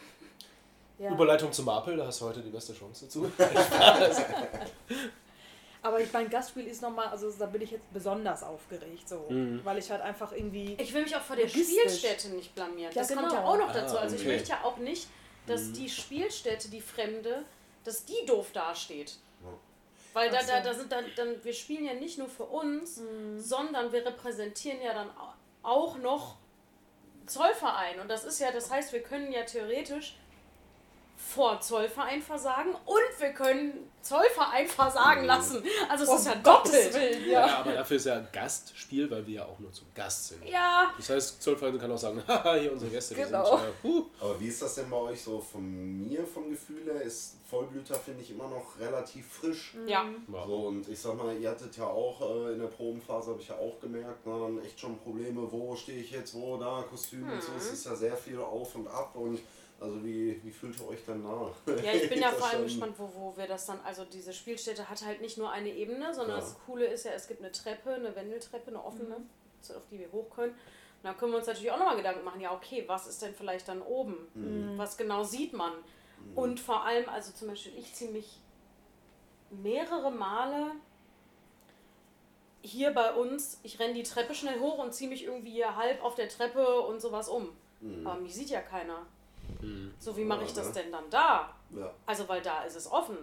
[0.99, 1.13] Ja.
[1.13, 3.31] Überleitung zum Marpel, da hast du heute die beste Chance dazu.
[5.81, 9.27] Aber ich mein Gastspiel ist nochmal, also da bin ich jetzt besonders aufgeregt, so.
[9.29, 9.61] Mhm.
[9.65, 10.77] Weil ich halt einfach irgendwie.
[10.79, 11.49] Ich will mich auch vor der.
[11.49, 12.93] Spielstätte nicht blamieren.
[12.93, 13.53] Ja, das kommt ja genau.
[13.53, 13.97] auch noch dazu.
[13.97, 14.33] Ah, Also ich okay.
[14.33, 15.07] möchte ja auch nicht,
[15.49, 17.45] dass die Spielstätte, die Fremde,
[17.85, 19.17] dass die doof dasteht.
[19.43, 19.49] Ja.
[20.13, 23.01] Weil da, da, da sind dann, dann, wir spielen ja nicht nur für uns,
[23.37, 26.37] sondern wir repräsentieren ja dann au- auch noch
[27.27, 28.01] Zollverein.
[28.01, 30.17] Und das ist ja, das heißt, wir können ja theoretisch
[31.19, 35.63] vor Zollverein versagen und wir können Zollverein versagen lassen.
[35.89, 36.95] Also es ist ja doppelt.
[36.95, 37.47] Willen, Ja.
[37.47, 37.59] ja.
[37.59, 40.49] aber dafür ist ja Gastspiel, weil wir ja auch nur zu Gast sind.
[40.49, 43.57] Ja, Das heißt, Zollverein kann auch sagen, haha, hier unsere Gäste, die Genau.
[43.59, 44.07] sind huh.
[44.21, 47.03] Aber wie ist das denn bei euch so von mir vom Gefühl her?
[47.03, 49.75] Ist Vollblüter, finde ich, immer noch relativ frisch.
[49.87, 50.05] ja.
[50.47, 53.49] So, und ich sag mal, ihr hattet ja auch äh, in der Probenphase, habe ich
[53.49, 57.29] ja auch gemerkt, na, dann echt schon Probleme, wo stehe ich jetzt, wo, da, Kostüm
[57.31, 57.53] und so.
[57.59, 59.41] Es ist ja sehr viel auf und ab und
[59.81, 61.53] also wie, wie fühlt ihr euch dann nach?
[61.83, 64.89] Ja, ich bin ja vor allem gespannt, wo, wo wir das dann, also diese Spielstätte
[64.89, 66.43] hat halt nicht nur eine Ebene, sondern Ja.
[66.43, 69.17] das Coole ist ja, es gibt eine Treppe, eine Wendeltreppe, eine offene,
[69.61, 70.53] so auf die wir hoch können.
[70.53, 73.33] Und dann können wir uns natürlich auch nochmal Gedanken machen, ja okay, was ist denn
[73.35, 74.17] vielleicht dann oben?
[74.77, 75.73] Was genau sieht man?
[76.35, 78.41] Und vor allem, also zum Beispiel, ich ziehe mich
[79.51, 80.73] mehrere Male
[82.63, 86.03] hier bei uns, ich renne die Treppe schnell hoch und ziehe mich irgendwie hier halb
[86.03, 87.51] auf der Treppe und sowas um.
[88.05, 89.07] Aber mich sieht ja keiner.
[89.99, 91.51] So, wie mache ich das denn dann da?
[91.71, 91.91] Ja.
[92.07, 93.17] Also, weil da ist es offen.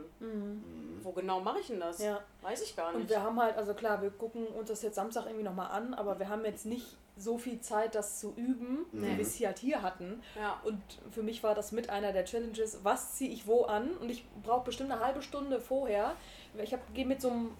[1.01, 1.99] Wo genau mache ich denn das?
[1.99, 2.19] Ja.
[2.41, 3.09] Weiß ich gar Und nicht.
[3.09, 6.19] wir haben halt, also klar, wir gucken uns das jetzt Samstag irgendwie nochmal an, aber
[6.19, 9.59] wir haben jetzt nicht so viel Zeit, das zu üben, wie wir es hier halt
[9.59, 10.21] hier hatten.
[10.35, 10.59] Ja.
[10.63, 13.95] Und für mich war das mit einer der Challenges, was ziehe ich wo an?
[13.97, 16.15] Und ich brauche bestimmt eine halbe Stunde vorher.
[16.61, 17.51] Ich gehe mit so einem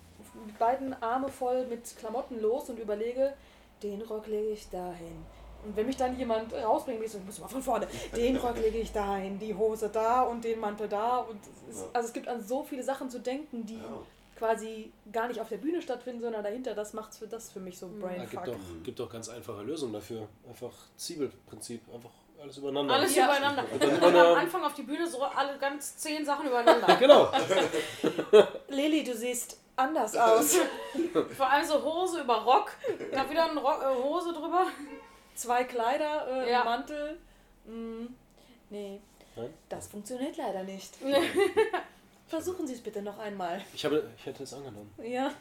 [0.45, 3.33] mit beiden Arme voll mit Klamotten los und überlege,
[3.83, 5.25] den Rock lege ich dahin.
[5.65, 8.58] Und wenn mich dann jemand rausbringt, ich so, ich muss mal von vorne, den Rock
[8.58, 11.17] lege ich dahin, die Hose da und den Mantel da.
[11.19, 11.89] Und es ist, Ja.
[11.93, 13.82] also es gibt an so viele Sachen zu denken, die Ja.
[14.38, 16.73] quasi gar nicht auf der Bühne stattfinden, sondern dahinter.
[16.75, 18.30] Das macht für das für mich so Ja, Brainfuck.
[18.30, 20.28] gibt, doch, gibt doch ganz einfache Lösungen dafür.
[20.47, 22.93] Einfach Zwiebelprinzip, einfach alles übereinander.
[22.93, 23.25] Alles Ja.
[23.25, 23.63] übereinander.
[23.71, 26.86] Und dann am Anfang auf die Bühne so alle ganz zehn Sachen übereinander.
[26.99, 27.32] Genau.
[28.67, 30.58] Lilly, du siehst anders aus.
[31.38, 32.71] Vor allem so Hose über Rock,
[33.12, 34.67] da wieder eine Rock, äh, Hose drüber.
[35.36, 36.63] Zwei Kleider, äh, Ja.
[36.63, 37.17] Mantel.
[37.65, 38.06] Mm,
[38.69, 39.00] nee,
[39.36, 39.54] Nein?
[39.69, 40.95] das funktioniert leider nicht.
[42.28, 43.62] Versuchen Sie es bitte noch einmal.
[43.74, 44.91] Ich, habe, ich hätte es angenommen.
[44.98, 45.32] Ja.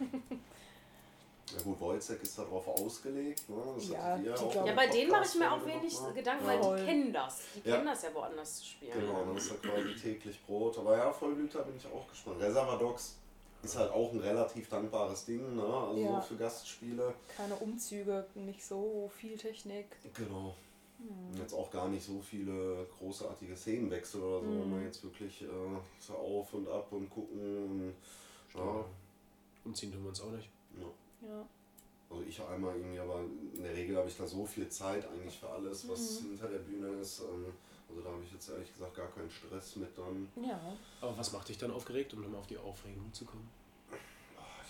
[1.55, 3.49] Ja gut, Wojciech ist darauf ausgelegt.
[3.49, 3.57] Ne?
[3.77, 6.15] Das Ja, die Ja, bei denen mache ich mir auch wenig gemacht.
[6.15, 6.79] Gedanken, weil Voll.
[6.79, 7.41] die kennen das.
[7.55, 7.77] Die Ja.
[7.77, 8.93] kennen das ja woanders zu spielen.
[9.01, 10.79] Genau, das ist ja quasi täglich Brot.
[10.79, 12.41] Aber ja, Vollblüter bin ich auch gespannt.
[12.41, 13.17] Reservadox
[13.65, 15.63] ist halt auch ein relativ dankbares Ding, ne?
[15.65, 16.21] Also Ja.
[16.21, 17.15] so für Gastspiele.
[17.37, 19.87] Keine Umzüge, nicht so viel Technik.
[20.15, 20.55] Genau.
[20.99, 21.37] Hm.
[21.41, 24.71] Jetzt auch gar nicht so viele großartige Szenenwechsel oder so, wo Hm.
[24.71, 25.47] man jetzt wirklich äh,
[25.99, 27.95] so auf und ab und gucken und
[28.61, 28.85] ja,
[29.65, 30.49] Umziehen tun wir uns auch nicht.
[30.79, 31.29] ja.
[31.29, 31.47] Ja.
[32.11, 33.21] Also ich einmal irgendwie, aber
[33.55, 36.29] in der Regel habe ich da so viel Zeit eigentlich für alles, was Mhm.
[36.29, 37.21] hinter der Bühne ist.
[37.21, 37.47] Ähm,
[37.89, 40.29] also da habe ich jetzt ehrlich gesagt gar keinen Stress mit dann.
[40.45, 40.59] Ja.
[41.01, 43.49] Aber was macht dich dann aufgeregt, um nochmal auf die Aufregung zu kommen?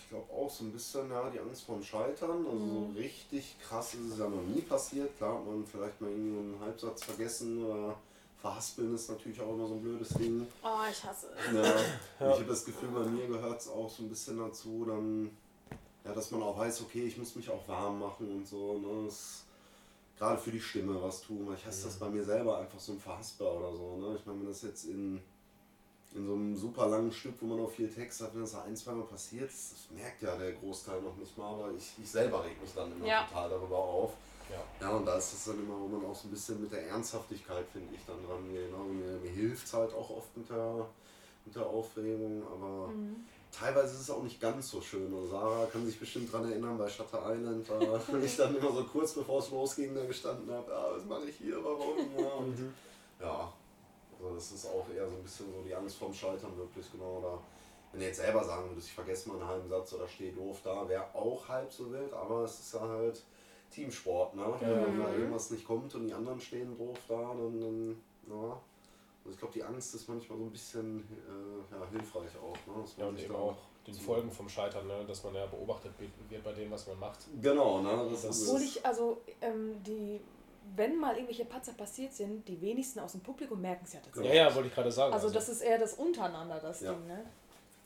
[0.03, 2.45] Ich glaube auch so ein bisschen ja, die Angst vorm Scheitern.
[2.45, 2.95] Also so Mhm.
[2.95, 5.17] richtig krass ist es ja noch nie passiert.
[5.17, 7.95] Klar hat man vielleicht mal irgendwie einen Halbsatz vergessen oder
[8.39, 10.45] verhaspeln ist natürlich auch immer so ein blödes Ding.
[10.63, 11.53] Oh, ich hasse es.
[11.55, 11.63] Ja,
[12.33, 15.35] Ich habe das Gefühl, bei mir gehört es auch so ein bisschen dazu, dann,
[16.03, 18.77] ja, dass man auch weiß, okay, ich muss mich auch warm machen und so.
[18.77, 19.05] Ne?
[19.07, 19.44] Das,
[20.17, 22.93] gerade für die Stimme was tun, weil ich hasse das bei mir selber einfach so
[22.93, 23.97] ein Verhasper oder so.
[23.97, 24.15] Ne?
[24.17, 25.21] Ich meine, wenn das jetzt in,
[26.13, 28.75] in so einem super langen Stück, wo man auch viel Text hat, wenn das ein,
[28.75, 32.59] zweimal passiert, das, merkt ja der Großteil noch nicht mal, aber ich, ich selber reg
[32.61, 33.23] mich dann immer Ja.
[33.25, 34.13] total darüber auf.
[34.49, 34.87] Ja.
[34.87, 36.87] Ja, und da ist es dann immer, wo man auch so ein bisschen mit der
[36.87, 38.71] Ernsthaftigkeit, finde ich, dann dran geht.
[38.71, 38.77] Ne?
[38.77, 40.87] Mir, mir hilft es halt auch oft mit der,
[41.45, 42.89] mit der Aufregung, aber
[43.57, 45.13] teilweise ist es auch nicht ganz so schön.
[45.13, 48.71] Und Sarah kann sich bestimmt daran erinnern, bei Shutter Island, da wenn ich dann immer
[48.71, 51.97] so kurz bevor es losging, da gestanden habe, ja, was mache ich hier, warum?
[52.17, 52.73] Ja, und,
[53.19, 53.53] ja,
[54.19, 57.19] also das ist auch eher so ein bisschen so die Angst vorm Scheitern wirklich, genau.
[57.19, 57.39] Oder
[57.91, 60.59] wenn du jetzt selber sagen würdest, ich vergesse mal einen halben Satz oder stehe doof
[60.63, 63.23] da, wäre auch halb so wild, aber es ist ja halt
[63.71, 64.45] Teamsport, ne?
[64.59, 68.59] Wenn da irgendwas nicht kommt und die anderen stehen doof da, dann, dann ja.
[69.25, 72.55] Also ich glaube, die Angst ist manchmal so ein bisschen äh, ja, hilfreich auch.
[72.67, 72.81] Ne?
[72.83, 73.57] Dass Ja, man und sich eben auch
[73.87, 75.03] den Folgen vom Scheitern, ne?
[75.07, 75.93] dass man ja beobachtet
[76.29, 77.19] wird bei dem, was man macht.
[77.41, 78.07] Genau, ne?
[78.11, 80.21] Das, Das ist Obwohl ich, also, ähm, die,
[80.75, 84.05] wenn mal irgendwelche Patzer passiert sind, die wenigsten aus dem Publikum merken es ja Ja,
[84.05, 84.35] tatsächlich.
[84.35, 85.11] ja, wollte ich gerade sagen.
[85.13, 86.93] Also, das ist eher das untereinander, das Ja.
[86.93, 87.25] Ding, ne?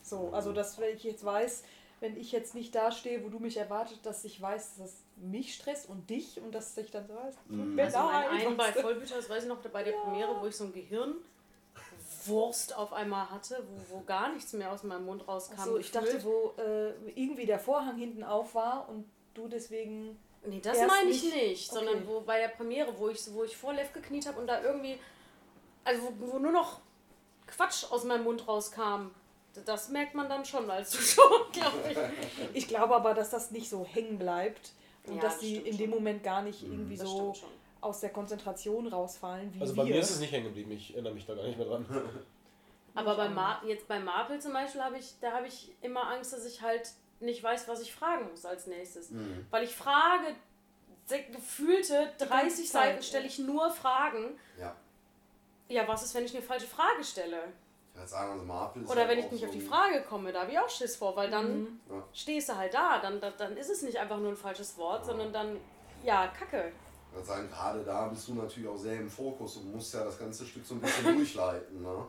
[0.02, 1.64] So, also, dass, wenn ich jetzt weiß,
[2.02, 5.04] wenn ich jetzt nicht da stehe, wo du mich erwartet, dass ich weiß, dass es
[5.22, 7.78] mich stresst und dich und dass ich dann so weiß, Mhm.
[7.80, 10.64] Also mein einen bei Vollbüter, das weiß ich noch, bei der Premiere, wo ich so
[10.66, 15.56] ein Gehirnwurst auf einmal hatte, wo, wo gar nichts mehr aus meinem Mund rauskam.
[15.60, 16.16] Ach so, ich gefühlt.
[16.16, 20.18] dachte, wo äh, irgendwie der Vorhang hinten auf war und du deswegen.
[20.46, 22.04] Nee, das meine ich nicht- nicht, sondern Okay.
[22.08, 24.98] wo bei der Premiere, wo ich, wo ich vor Lev gekniet habe und da irgendwie,
[25.84, 26.80] also wo, wo nur noch
[27.48, 29.08] Quatsch aus meinem Mund rauskam.
[29.66, 31.98] Das merkt man dann schon als Zuschauer, glaube ich.
[32.54, 34.72] Ich glaube aber, dass das nicht so hängen bleibt
[35.10, 35.90] und Ja, dass stimmt in dem.
[35.90, 37.34] Moment gar nicht irgendwie Das so
[37.82, 39.84] aus der Konzentration rausfallen wie also wir.
[39.84, 41.86] bei mir ist es nicht hängen geblieben, ich erinnere mich da gar nicht mehr dran.
[42.96, 46.34] Aber bei Mar jetzt bei Marvel zum Beispiel habe ich, da habe ich immer Angst,
[46.34, 49.12] dass ich halt nicht weiß, was ich fragen muss als nächstes.
[49.12, 49.46] Mhm.
[49.50, 50.36] Weil ich frage,
[51.32, 54.38] gefühlte 30 Zeit, Seiten stelle ich nur Fragen.
[54.60, 54.76] Ja.
[55.70, 57.54] Ja, was ist, wenn ich eine falsche Frage stelle?
[58.08, 60.52] Sagen, also Marvel Oder halt wenn ich nicht so auf die Frage komme, da habe
[60.52, 62.04] ich auch Schiss vor, weil dann Ja.
[62.14, 65.06] stehst du halt da, dann, dann, dann ist es nicht einfach nur ein falsches Wort,
[65.06, 65.58] sondern dann,
[66.04, 66.72] ja, Kacke.
[67.10, 70.04] Ich würde sagen, gerade da bist du natürlich auch sehr im Fokus und musst ja
[70.04, 71.82] das ganze Stück so ein bisschen durchleiten.
[71.82, 72.06] Ne?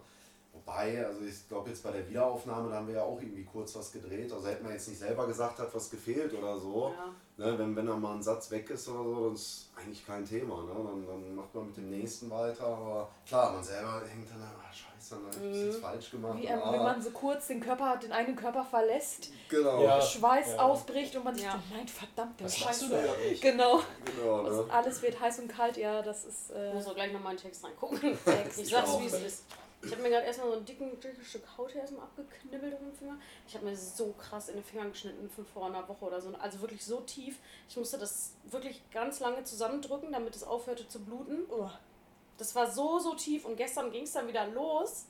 [0.52, 3.74] Wobei, also ich glaube jetzt bei der Wiederaufnahme, da haben wir ja auch irgendwie kurz
[3.76, 4.30] was gedreht.
[4.32, 6.92] Also hätte man jetzt nicht selber gesagt, hat was gefehlt oder so.
[6.96, 7.46] Ja.
[7.46, 7.58] Ne?
[7.58, 10.62] Wenn, wenn dann mal ein Satz weg ist oder so, dann ist eigentlich kein Thema.
[10.64, 10.72] Ne?
[10.74, 12.66] Dann, dann macht man mit dem nächsten weiter.
[12.66, 16.38] Aber klar, man selber hängt dann, ah scheiße, dann habe ich das jetzt falsch gemacht.
[16.38, 20.00] Wie, ähm, ah, wenn man so kurz den Körper, den eigenen Körper verlässt, genau, Ja.
[20.00, 20.58] Schweiß ja.
[20.62, 21.52] ausbricht und man sich Ja.
[21.52, 23.02] denkt, nein, verdammte Was machst du Scheiße.
[23.06, 23.40] da eigentlich?
[23.40, 23.80] Genau.
[24.04, 24.62] genau ne?
[24.62, 26.50] Und alles wird heiß und kalt, ja, das ist.
[26.50, 28.00] Ich Äh, muss auch gleich nochmal in den Text reingucken.
[28.58, 29.44] Ich sag's, wie es ist.
[29.82, 32.80] Ich habe mir gerade erstmal so ein dicken, dickes Stück Haut hier erstmal abgeknibbelt auf
[32.80, 33.16] den Finger.
[33.48, 36.30] Ich habe mir so krass in den Fingern geschnitten von vor einer Woche oder so.
[36.38, 37.38] Also wirklich so tief.
[37.66, 41.46] Ich musste das wirklich ganz lange zusammendrücken, damit es aufhörte zu bluten.
[41.48, 41.70] oh,
[42.40, 45.04] Das war so, so tief und gestern ging es dann wieder los.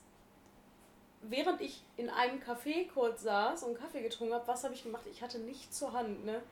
[1.21, 5.05] Während ich in einem Café kurz saß und Kaffee getrunken habe, was habe ich gemacht?
[5.09, 6.43] Ich hatte nichts zur Hand, ne?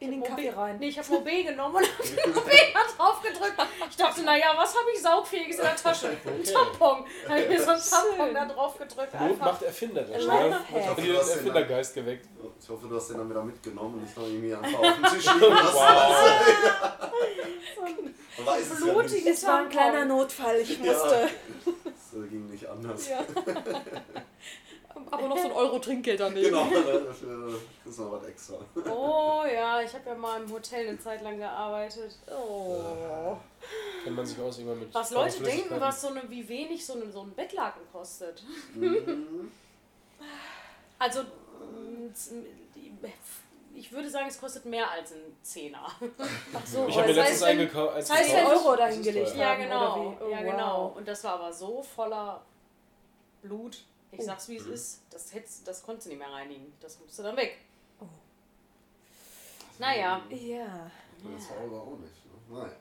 [0.00, 0.78] In den Ich Kaffee rein.
[0.78, 3.54] Nee, ich habe Mobe genommen und habe den Mobe da drauf gedrückt.
[3.90, 6.08] Ich dachte, naja, was habe ich saugfähiges in der Tasche?
[6.24, 7.04] Ein Tampon.
[7.24, 9.12] Da habe ich mir so einen Tampon da drauf gedrückt.
[9.14, 9.46] Not Einfach.
[9.46, 10.26] macht erfinderisch?
[10.28, 10.86] Herz.
[10.86, 12.28] Hat dir den Erfindergeist geweckt.
[12.60, 15.04] Ich hoffe, du hast den dann wieder mitgenommen und nicht noch irgendwie einfach auf den
[15.04, 15.74] Tisch liegen lassen.
[15.74, 17.10] Wow.
[18.38, 18.86] Man weiß es
[19.24, 19.30] ja.
[19.32, 21.28] Es war ein kleiner Notfall, ich musste.
[21.64, 23.08] Das äh, ging nicht anders.
[23.08, 23.24] Ja.
[25.10, 26.48] Aber noch so ein Euro Trinkgeld daneben.
[26.50, 28.56] Genau, dafür ist noch was extra.
[28.90, 32.16] Oh ja, ich habe ja mal im Hotel eine Zeit lang gearbeitet.
[32.30, 33.36] Oh.
[34.04, 34.94] Kennt man sich aus irgendwann mit.
[34.94, 38.42] Was Leute denken, was so eine, wie wenig so, eine, so ein Bettlaken kostet.
[38.74, 39.50] Mhm.
[40.98, 41.20] Also,
[43.74, 45.86] ich würde sagen, es kostet mehr als ein Zehner.
[46.54, 47.94] Ach so, Ich habe mir Das letztens eingekauft.
[47.94, 48.50] als das heißt, gekauft.
[48.50, 49.38] wenn Euro Das dahin ist gelegt teuer.
[49.38, 49.96] Ja, genau.
[49.96, 50.24] wie?
[50.24, 50.44] Oh, ja, wow.
[50.50, 50.86] genau.
[50.96, 52.42] Und das war aber so voller
[53.42, 53.84] Blut.
[54.10, 54.22] Ich Oh.
[54.22, 55.00] sag's wie es ist.
[55.10, 56.72] Das, hättest, das konntest du nicht mehr reinigen.
[56.80, 57.58] Das musste dann weg.
[58.00, 58.04] Oh.
[59.78, 60.22] Naja.
[60.30, 60.90] Ja.
[61.36, 62.14] Das war aber auch nicht.
[62.48, 62.56] Ne?
[62.58, 62.72] Naja.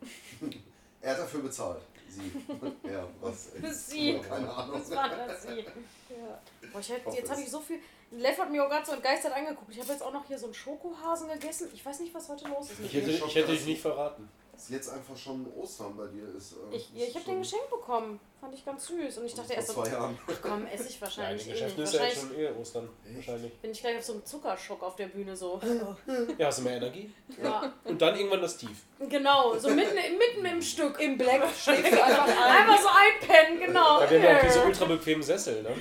[1.00, 1.82] er hat dafür bezahlt.
[2.08, 2.30] Sie.
[2.90, 3.50] Ja, was?
[3.88, 4.18] Sie.
[4.20, 4.78] Keine Ahnung.
[4.78, 5.60] Das war das sie.
[5.60, 6.40] ja.
[6.72, 7.80] Boah, ich hab, jetzt habe ich so viel.
[8.12, 9.72] Lev hat mir auch gerade so entgeistert angeguckt.
[9.72, 11.68] Ich habe jetzt auch noch hier so einen Schokohasen gegessen.
[11.74, 12.80] Ich weiß nicht, was heute los ist.
[12.80, 14.28] Ich hätte, ich hätte dich nicht verraten.
[14.56, 16.52] Dass jetzt einfach schon Ostern bei dir ist.
[16.54, 18.18] äh, Ich, ist ja, ich habe den geschenkt bekommen.
[18.40, 19.18] Fand ich ganz süß.
[19.18, 20.18] Und ich dachte erst so, zwei Jahren.
[20.26, 21.62] ach komm, esse ich Ja, in wahrscheinlich den eh nicht.
[21.76, 22.88] Geschäften ist ja jetzt Wahrscheinlich schon eh Ostern.
[23.14, 23.52] Wahrscheinlich.
[23.60, 25.60] bin ich gleich auf so einem Zuckerschock auf der Bühne so.
[26.38, 27.12] Ja, hast du mehr Energie?
[27.42, 28.84] Ja, Und dann irgendwann das Tief.
[29.08, 29.58] genau.
[29.58, 30.98] So mitten, mitten im Stück.
[31.00, 32.68] Im Black schlägst du einfach ein.
[32.68, 34.00] Einfach so einpennen, genau.
[34.00, 35.74] Ja, wir haben ja auch diese ultra bequemen Sessel, ne?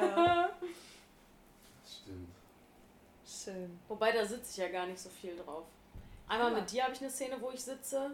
[0.00, 0.48] Ja.
[1.86, 2.28] Stimmt.
[3.26, 3.78] Schön.
[3.88, 5.64] Wobei, da sitze ich ja gar nicht so viel drauf.
[6.30, 6.60] Einmal Ja.
[6.60, 8.12] mit dir habe ich eine Szene, wo ich sitze.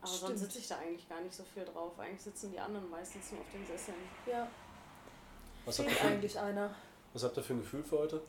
[0.00, 0.20] Aber Stimmt.
[0.28, 1.98] sonst sitze ich da eigentlich gar nicht so viel drauf.
[1.98, 3.96] Eigentlich sitzen die anderen meistens nur auf den Sesseln.
[4.26, 4.46] Ja.
[5.66, 6.70] Was habt, ihr Fehlt für, eigentlich einer.
[7.12, 8.22] was habt ihr für ein Gefühl für heute?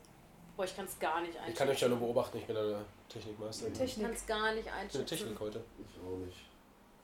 [0.57, 1.51] Boah, ich kann es gar nicht einschätzen.
[1.51, 3.67] Ich kann euch ja nur beobachten, ich bin der Technikmeister.
[3.67, 4.05] Ich Technik.
[4.07, 5.05] kann es gar nicht Ich bin der einschätzen.
[5.05, 5.63] Technik heute.
[5.77, 6.37] Ich auch nicht.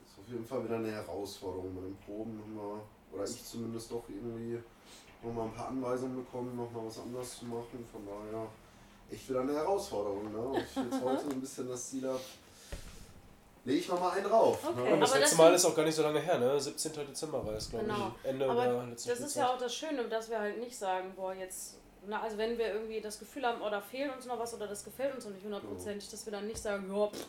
[0.04, 1.74] Ist auf jeden Fall wieder eine Herausforderung.
[1.74, 2.82] Bei den Proben haben wir,
[3.16, 4.60] oder ich zumindest doch irgendwie
[5.22, 7.86] nochmal ein paar Anweisungen bekommen, nochmal was anderes zu machen.
[7.90, 8.46] Von daher
[9.10, 10.32] echt wieder eine Herausforderung.
[10.32, 10.38] Ne?
[10.38, 12.20] Und ich jetzt heute ein bisschen das Ziel habe,
[13.64, 14.58] lege ich nochmal einen drauf.
[14.64, 14.80] Okay.
[14.80, 15.00] Und Ne?
[15.00, 16.58] das Aber letzte das Mal ist auch gar nicht so lange her, ne?
[16.60, 16.92] 17.
[16.92, 18.12] Dezember war es, glaube Genau.
[18.22, 18.28] ich.
[18.30, 19.42] Ende Aber der letzten Das ist Spielzeit.
[19.42, 21.74] ja auch das Schöne, dass wir halt nicht sagen, boah, jetzt,
[22.06, 24.66] na, also wenn wir irgendwie das Gefühl haben, oh, da fehlt uns noch was oder
[24.68, 27.26] das gefällt uns noch nicht hundertprozentig, dass wir dann nicht sagen, ja, pff,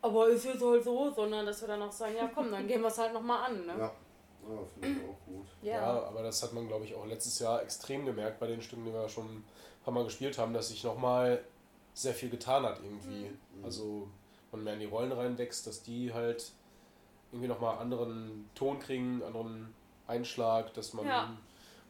[0.00, 2.80] aber ist jetzt halt so, sondern dass wir dann auch sagen, ja komm, dann gehen
[2.80, 3.66] wir es halt nochmal an.
[3.66, 3.72] Ne?
[3.76, 3.84] Ja,
[4.48, 5.46] ja finde ich auch gut.
[5.62, 8.84] Ja, aber das hat man, glaube ich, auch letztes Jahr extrem gemerkt bei den Stücken,
[8.84, 9.42] die wir schon
[9.84, 11.42] paar Mal gespielt haben, dass sich nochmal
[11.94, 13.30] sehr viel getan hat irgendwie.
[13.62, 14.08] Also
[14.52, 16.52] man mehr in die Rollen reinwächst, dass die halt
[17.32, 19.74] irgendwie nochmal anderen Ton kriegen, anderen
[20.06, 21.36] Einschlag, dass man, Ja.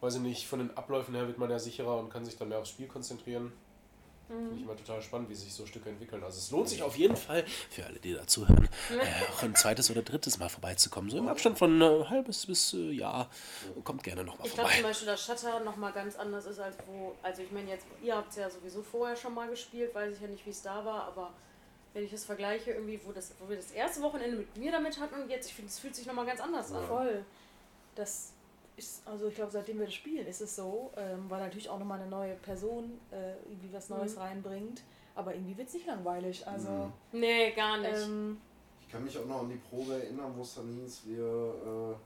[0.00, 2.48] weiß ich nicht, von den Abläufen her wird man ja sicherer und kann sich dann
[2.48, 3.52] mehr aufs Spiel konzentrieren.
[4.28, 6.22] Finde ich immer total spannend, wie sich so Stücke entwickeln.
[6.22, 9.90] Also es lohnt sich auf jeden Fall, für alle, die dazuhören, äh, auch ein zweites
[9.90, 11.10] oder drittes Mal vorbeizukommen.
[11.10, 13.30] So im Abstand von äh, halbes bis äh, Jahr.
[13.84, 14.82] Kommt gerne nochmal Ich glaube vorbei.
[14.82, 18.14] zum Beispiel, dass Shutter nochmal ganz anders ist als wo, also ich meine jetzt, ihr
[18.16, 20.84] habt es ja sowieso vorher schon mal gespielt, weiß ich ja nicht, wie es da
[20.84, 21.32] war, aber
[21.94, 25.00] wenn ich das vergleiche, irgendwie, wo, das, wo wir das erste Wochenende mit mir damit
[25.00, 26.86] hatten und jetzt, ich finde, es fühlt sich nochmal ganz anders an.
[26.86, 27.24] Voll.
[27.94, 28.32] Das
[28.78, 31.78] ist, also ich glaube, seitdem wir das spielen, ist es so, ähm, weil natürlich auch
[31.78, 34.20] nochmal eine neue Person äh, irgendwie was Neues Mhm.
[34.20, 34.82] reinbringt.
[35.14, 36.46] Aber irgendwie wird es nicht langweilig.
[36.46, 36.92] Also, Mhm.
[37.12, 37.90] Nee, gar nicht.
[37.90, 38.38] ähm,
[38.80, 41.18] Ich kann mich auch noch an die Probe erinnern, wo es dann hieß, wir,
[41.94, 41.96] äh,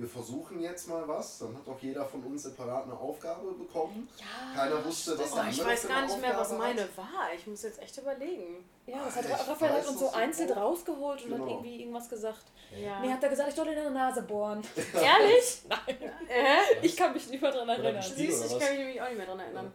[0.00, 1.38] wir versuchen jetzt mal was.
[1.38, 4.08] Dann hat auch jeder von uns separat eine Aufgabe bekommen.
[4.18, 6.62] ja, Keiner wusste, was oh, der ich andere weiß für gar nicht mehr, was Aufgabe
[6.62, 6.96] meine hat.
[6.96, 7.34] war.
[7.36, 8.64] Ich muss jetzt echt überlegen.
[8.86, 11.50] ja, das hat Ich Raphael hat weiß uns so einzeln rausgeholt und hat Genau.
[11.50, 12.44] irgendwie irgendwas gesagt.
[12.76, 13.00] Ja.
[13.00, 14.62] Nee, hat er gesagt, ich soll in der Nase bohren.
[14.94, 15.62] Ehrlich?
[15.68, 15.96] Nein.
[16.28, 16.86] Äh?
[16.86, 18.02] Ich kann mich nicht mehr dran erinnern.
[18.02, 19.72] Siehst ich kann mich nämlich auch nicht mehr dran erinnern.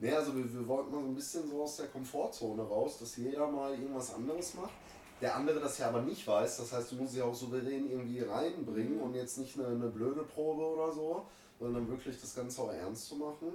[0.00, 3.16] Nee, also wir, wir wollten mal so ein bisschen so aus der Komfortzone raus, dass
[3.16, 4.70] jeder mal irgendwas anderes macht.
[5.20, 8.20] Der andere das ja aber nicht weiß, das heißt, du musst sie auch souverän irgendwie
[8.20, 11.26] reinbringen und jetzt nicht eine, eine blöde Probe oder so,
[11.58, 13.52] sondern wirklich das Ganze auch ernst zu machen.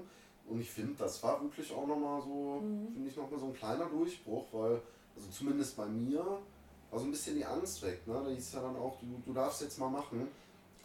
[0.49, 2.61] Und ich finde, das war wirklich auch nochmal so,
[2.93, 4.81] finde ich nochmal so ein kleiner Durchbruch, weil,
[5.15, 6.25] also zumindest bei mir,
[6.93, 8.05] war so ein bisschen die Angst weg.
[8.05, 8.21] Ne?
[8.23, 10.27] Da hieß ja dann auch, du, du darfst jetzt mal machen.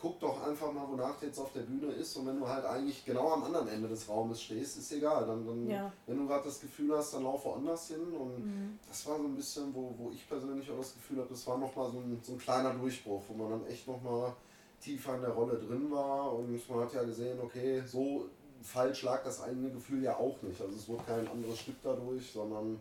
[0.00, 2.64] Guck doch einfach mal, wonach der jetzt auf der Bühne ist und wenn du halt
[2.64, 5.26] eigentlich genau am anderen Ende des Raumes stehst, ist egal.
[5.26, 5.92] Dann, dann Ja.
[6.06, 8.12] wenn du gerade das Gefühl hast, dann lauf woanders hin.
[8.16, 8.78] Und Mhm.
[8.86, 11.58] das war so ein bisschen, wo, wo ich persönlich auch das Gefühl habe, das war
[11.58, 14.32] nochmal so ein, so ein kleiner Durchbruch, wo man dann echt nochmal
[14.80, 16.32] tiefer in der Rolle drin war.
[16.32, 18.28] Und man hat ja gesehen, okay, so
[18.62, 20.60] falsch lag das eigene Gefühl ja auch nicht.
[20.60, 22.80] Also es wurde kein anderes Stück dadurch, sondern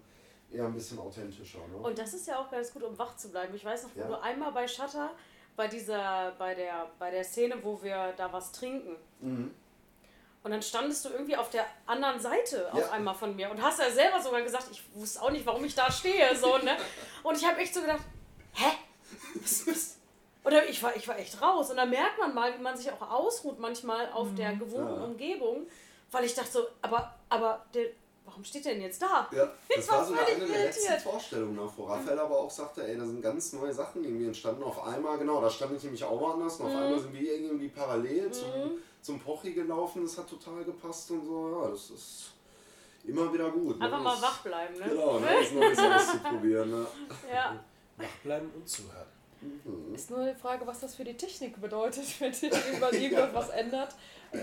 [0.51, 1.59] eher ein bisschen authentischer.
[1.67, 1.77] Ne?
[1.81, 3.55] Und das ist ja auch ganz gut, um wach zu bleiben.
[3.55, 4.07] Ich weiß noch, wo Ja.
[4.07, 5.09] du einmal bei Shutter,
[5.57, 8.95] bei dieser, bei der, bei der Szene, wo wir da was trinken.
[9.19, 9.53] mhm.
[10.43, 12.91] Und dann standest du irgendwie auf der anderen Seite auf Ja.
[12.91, 15.75] einmal von mir und hast ja selber sogar gesagt, ich wusste auch nicht, warum ich
[15.75, 16.33] da stehe.
[16.37, 16.77] So, ne?
[17.23, 17.99] Und ich habe echt so gedacht,
[18.53, 18.69] hä?
[19.41, 19.97] Was, was?
[20.45, 21.69] Oder ich war, ich war echt raus.
[21.71, 25.03] Und da merkt man mal, wie man sich auch ausruht manchmal auf der gewohnten Ja.
[25.03, 25.67] Umgebung.
[26.11, 27.87] Weil ich dachte so, aber, aber der,
[28.27, 29.27] warum steht der denn jetzt da?
[29.31, 30.99] Ja, das war war sogar völlig eine der letzten.
[30.99, 34.61] Vorstellungen wo Raphael aber auch sagte, ey, da sind ganz neue Sachen irgendwie entstanden.
[34.63, 36.77] Auf einmal, genau, da stand ich nämlich auch woanders und auf Mhm.
[36.77, 38.47] einmal sind wir irgendwie parallel zum,
[39.01, 42.33] zum Pochi gelaufen, das hat total gepasst und so, ja, das ist
[43.05, 43.79] immer wieder gut.
[43.79, 43.85] ne?
[43.85, 44.85] Einfach mal Das- wach bleiben, ne?
[44.89, 46.69] Genau, ne, das Neues auszuprobieren.
[46.71, 46.87] Ne?
[47.33, 47.63] Ja.
[47.97, 49.07] Wachbleiben und zuhören.
[49.41, 49.95] Mhm.
[49.95, 53.49] Ist nur die Frage, was das für die Technik bedeutet, wenn sich irgendwann irgendwas was
[53.49, 53.95] ändert.
[54.33, 54.37] Äh,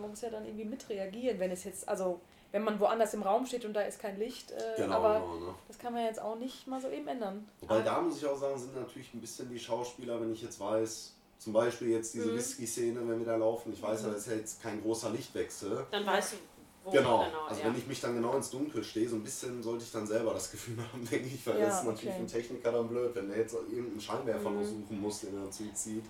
[0.00, 2.20] man muss ja dann irgendwie mitreagieren, wenn es jetzt, also
[2.54, 5.46] wenn man woanders im Raum steht und da ist kein Licht, äh, Genau, aber genau,
[5.46, 5.54] ne?
[5.66, 7.48] das kann man jetzt auch nicht mal so eben ändern.
[7.60, 10.60] Wobei da muss ich auch sagen, sind natürlich ein bisschen die Schauspieler, wenn ich jetzt
[10.60, 12.36] weiß, zum Beispiel jetzt diese Mhm.
[12.36, 15.84] Whisky-Szene, wenn wir da laufen, ich weiß ja, das ist ja jetzt kein großer Lichtwechsel.
[15.90, 16.36] Dann weißt du,
[16.84, 17.66] wo Genau, genau also ja.
[17.66, 20.32] wenn ich mich dann genau ins Dunkel stehe, so ein bisschen sollte ich dann selber
[20.32, 22.12] das Gefühl haben, denke ich, weil Ja, das ist natürlich okay.
[22.12, 24.60] für einen Techniker dann blöd, wenn der jetzt irgendeinen Scheinwerfer Mhm.
[24.60, 26.04] noch suchen muss, den er zuzieht.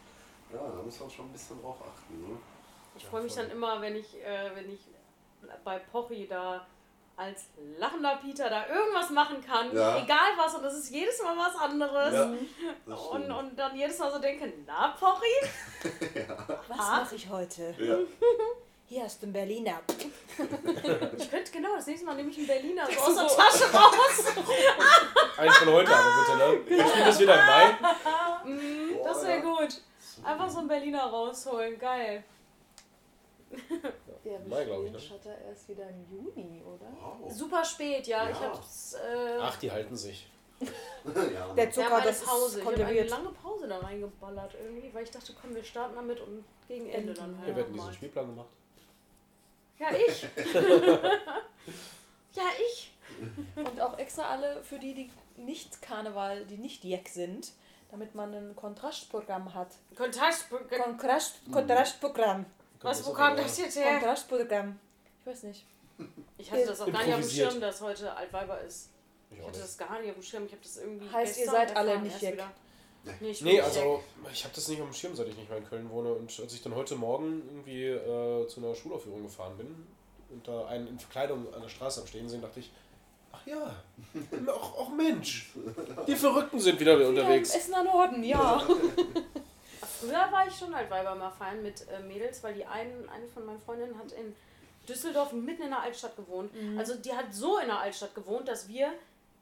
[0.52, 2.20] Ja, da muss man schon ein bisschen drauf achten.
[2.20, 2.36] Ne?
[2.96, 4.80] Ich freue mich dann immer, wenn ich, äh, wenn ich
[5.64, 6.66] bei Pochi da
[7.16, 7.44] als
[7.78, 9.98] lachender Peter da irgendwas machen kann, Ja.
[9.98, 12.12] egal was, und das ist jedes Mal was anderes.
[12.12, 15.22] Ja, Und, und dann jedes Mal so denke, na Pochi?
[16.68, 17.00] Was Ah.
[17.02, 17.74] mache ich heute?
[17.78, 17.96] ja.
[18.86, 19.80] Hier hast du einen Berliner.
[21.16, 23.72] Ich könnte genau, das nächste Mal nehme ich einen Berliner so aus der so- Tasche
[23.72, 24.24] raus.
[25.38, 26.66] Eins von heute aber bitte, ne?
[26.68, 27.72] Wir spielen das wieder im Mai.
[28.44, 29.40] Mm, das wäre ja.
[29.44, 29.80] gut.
[30.24, 32.24] Einfach so einen Berliner rausholen, geil.
[34.24, 34.98] Ja, Mai, glaub ich, ne?
[34.98, 36.86] Shutter erst wieder im Juni, oder?
[37.20, 37.30] Wow.
[37.30, 38.24] Super spät, ja.
[38.24, 38.30] Ja.
[38.30, 38.94] Ich hab's.
[38.94, 40.26] Äh, Ach, die halten sich.
[40.60, 41.54] ja.
[41.54, 42.60] Der Zucker, eine das Pause.
[42.60, 45.94] ist Ich habe eine lange Pause da reingeballert irgendwie, weil ich dachte, komm, wir starten
[45.94, 47.48] damit und gegen Ende dann halt.
[47.48, 48.48] Wir werden diesen Spielplan gemacht.
[49.78, 50.26] Ja, ich.
[52.34, 52.92] Ja, ich.
[53.54, 55.10] Und auch extra alle für die, die
[55.40, 57.52] nicht Karneval, die nicht Jack sind,
[57.90, 59.68] damit man ein Kontrastprogramm hat.
[59.96, 60.46] Kontrast.
[60.50, 62.46] Kontrast, Kontrastprogramm.
[62.84, 63.98] Was, wo kam das jetzt her?
[63.98, 64.78] Kontrastprogramm.
[65.20, 65.66] Ich weiß nicht.
[66.36, 67.30] Ich hatte das auch gar nicht auf dem.
[67.30, 68.90] Schirm, dass heute Altweiber ist.
[69.30, 70.46] Ich Ich hatte das gar nicht auf dem Schirm.
[70.46, 71.10] Ich habe das irgendwie.
[71.10, 72.50] Heißt, ihr seid alle nicht wieder.
[73.20, 75.58] Nee, ich Nee, also ich habe das nicht auf dem Schirm, seit ich nicht mehr
[75.58, 76.12] in Köln wohne.
[76.12, 79.86] Und als ich dann heute Morgen irgendwie äh, zu einer Schulaufführung gefahren bin
[80.30, 82.70] und da einen in Verkleidung an der Straße am Stehen sehen, dachte ich,
[83.32, 83.74] ach ja,
[84.48, 85.52] auch, auch Mensch,
[86.06, 87.54] die Verrückten sind wieder Ja, unterwegs.
[87.54, 88.66] Essen an Norden, ja.
[90.06, 93.44] Früher war ich schon Altweiber mal feiern mit äh, Mädels, weil die einen, eine von
[93.46, 94.34] meinen Freundinnen hat in
[94.88, 96.50] Düsseldorf mitten in der Altstadt gewohnt.
[96.76, 98.92] Also die hat so in der Altstadt gewohnt, dass wir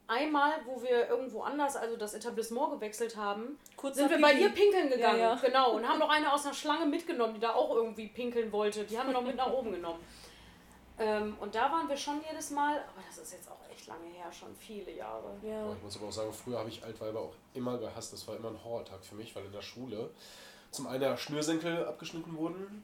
[0.06, 4.50] einmal, wo wir irgendwo anders, also das Etablissement gewechselt haben, Kurz sind wir bei ihr
[4.50, 5.18] pinkeln gegangen.
[5.18, 5.40] Ja, ja.
[5.40, 5.72] Genau.
[5.72, 8.84] Und haben noch eine aus einer Schlange mitgenommen, die da auch irgendwie pinkeln wollte.
[8.84, 10.00] Die haben wir noch mit nach oben genommen.
[10.98, 14.06] Ähm, und da waren wir schon jedes Mal, aber das ist jetzt auch echt lange
[14.08, 15.34] her, schon viele Jahre.
[15.42, 15.72] Ja.
[15.72, 18.12] Ich muss aber auch sagen, früher habe ich Altweiber auch immer gehasst.
[18.12, 20.10] Das war immer ein Horrortag für mich, weil in der Schule
[20.72, 22.82] zum einen ja Schnürsenkel abgeschnitten wurden.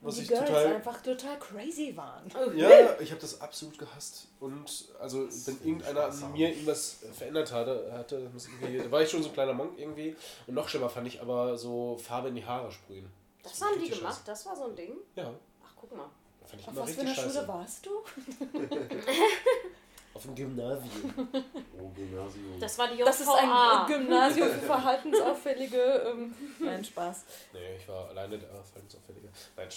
[0.00, 0.66] Was die ich Girls total.
[0.74, 2.30] einfach total crazy waren.
[2.56, 4.26] Ja, ich habe das absolut gehasst.
[4.38, 9.22] Und also, wenn irgendeiner an mir irgendwas verändert hatte, hatte das da war ich schon
[9.22, 10.14] so ein kleiner Monk irgendwie.
[10.46, 13.10] Und noch schlimmer fand ich aber so Farbe in die Haare sprühen.
[13.42, 14.22] Das haben die gemacht, scheiße.
[14.26, 14.92] das war so ein Ding.
[15.16, 15.32] Ja,
[15.64, 16.10] Ach, guck mal.
[16.44, 17.14] fand ich Auf immer was für einer.
[17.14, 17.90] Schule warst du?
[20.14, 21.14] Auf dem Gymnasium.
[21.76, 22.58] Oh, Gymnasium.
[22.60, 23.04] Das war die JVA.
[23.04, 25.76] Das ist ein Gymnasium für verhaltensauffällige.
[26.06, 27.24] Ähm, nein, Spaß.
[27.52, 29.28] nee, ich war alleine der Verhaltensauffällige.
[29.56, 29.68] Nein,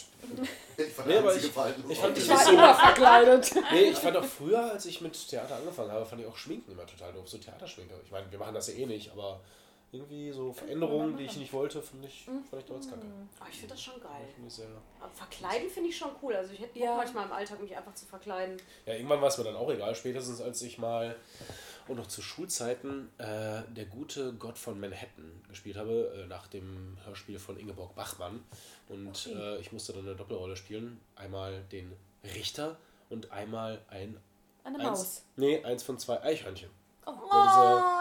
[0.77, 3.55] ich war Nee, aber ich- Verhalten- ich fand Ich war so- immer verkleidet.
[3.71, 6.71] Nee, ich fand auch früher, als ich mit Theater angefangen habe, fand ich auch Schminken
[6.71, 7.27] immer total doof.
[7.27, 7.95] So Theaterschminke.
[8.05, 9.41] Ich meine, wir machen das ja eh nicht, aber
[9.91, 13.01] irgendwie so Veränderungen, die ich nicht wollte, fand ich, fand ich damals kacke.
[13.39, 14.27] Oh, ich finde das schon geil.
[14.35, 16.33] Finde Aber verkleiden finde ich schon cool.
[16.35, 16.95] Also ich hätte Bock Ja.
[16.97, 18.57] manchmal im Alltag mich einfach zu verkleiden.
[18.85, 19.95] Ja, irgendwann war es mir dann auch egal.
[19.95, 21.15] Spätestens als ich mal
[21.87, 26.97] und noch zu Schulzeiten äh, der gute Gott von Manhattan gespielt habe, äh, nach dem
[27.05, 28.43] Hörspiel von Ingeborg Bachmann.
[28.89, 29.33] Und Okay.
[29.33, 30.99] äh, ich musste dann eine Doppelrolle spielen.
[31.15, 31.93] Einmal den
[32.35, 32.75] Richter
[33.09, 34.17] und einmal ein
[34.65, 35.23] Eine eins, Maus.
[35.37, 36.69] nee, eins von zwei Eichhörnchen.
[37.05, 37.11] Oh.
[37.11, 37.96] Weil diese,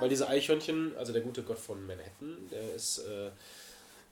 [0.00, 3.30] weil diese Eichhörnchen, also der gute Gott von Manhattan, der ist, äh,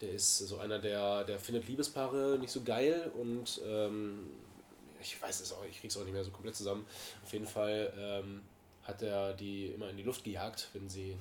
[0.01, 4.31] der ist so einer, der, der findet Liebespaare nicht so geil und ähm,
[5.01, 6.87] ich weiß es auch, ich krieg's auch nicht mehr so komplett zusammen.
[7.23, 8.43] Auf jeden Fall ähm,
[8.83, 11.17] hat er die immer in die Luft gejagt, wenn sie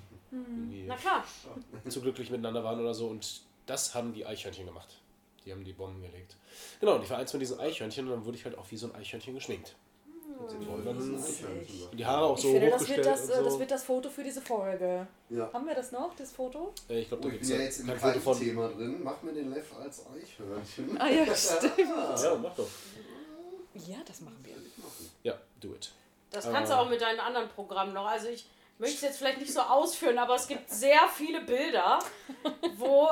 [0.96, 1.24] klar.
[1.90, 3.08] zu glücklich miteinander waren oder so.
[3.08, 5.00] Und das haben die Eichhörnchen gemacht.
[5.46, 6.36] Die haben die Bomben gelegt.
[6.80, 8.78] Genau, und ich war eins von diesen Eichhörnchen und dann wurde ich halt auch wie
[8.78, 9.76] so ein Eichhörnchen geschminkt.
[11.94, 13.44] Die Haare auch Ich so finde, das hochgestellt wird das, äh, so.
[13.44, 15.08] das wird das Foto für diese Folge.
[15.30, 15.50] ja.
[15.54, 16.74] Haben wir das noch, das Foto?
[16.90, 18.40] Äh, ich glaube, Oh, da ich gibt es ja jetzt im kein Foto von.
[18.40, 19.02] Thema drin.
[19.04, 21.00] Mach mir den Lev als Eichhörnchen.
[21.02, 21.78] Ah ja, stimmt.
[21.78, 22.68] Ja, mach doch.
[23.88, 24.54] Ja, das machen wir.
[25.24, 25.92] Ja, do it.
[26.32, 26.82] Das kannst du Ah.
[26.82, 28.06] auch mit deinen anderen Programmen noch.
[28.06, 28.46] Also ich
[28.78, 32.00] möchte es jetzt vielleicht nicht so ausführen, aber es gibt sehr viele Bilder,
[32.78, 33.08] wo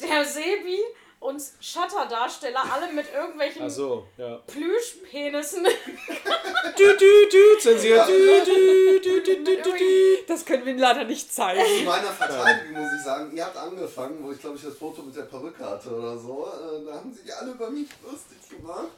[0.00, 0.78] der Sebi
[1.22, 4.36] und Shutter-Darsteller alle mit irgendwelchen Ach so, ja.
[4.46, 8.08] Plüschpenissen Du, du, du, zensiert.
[8.08, 10.24] Du, du, du, du, du, du, du.
[10.26, 11.84] Das können wir leider nicht Zu zeigen.
[11.84, 15.16] meiner Verteidigung muss ich sagen, ihr habt angefangen, wo ich glaube ich das Foto mit
[15.16, 16.46] der Perücke hatte oder so.
[16.46, 18.88] Äh, da haben sich alle über mich lustig gemacht.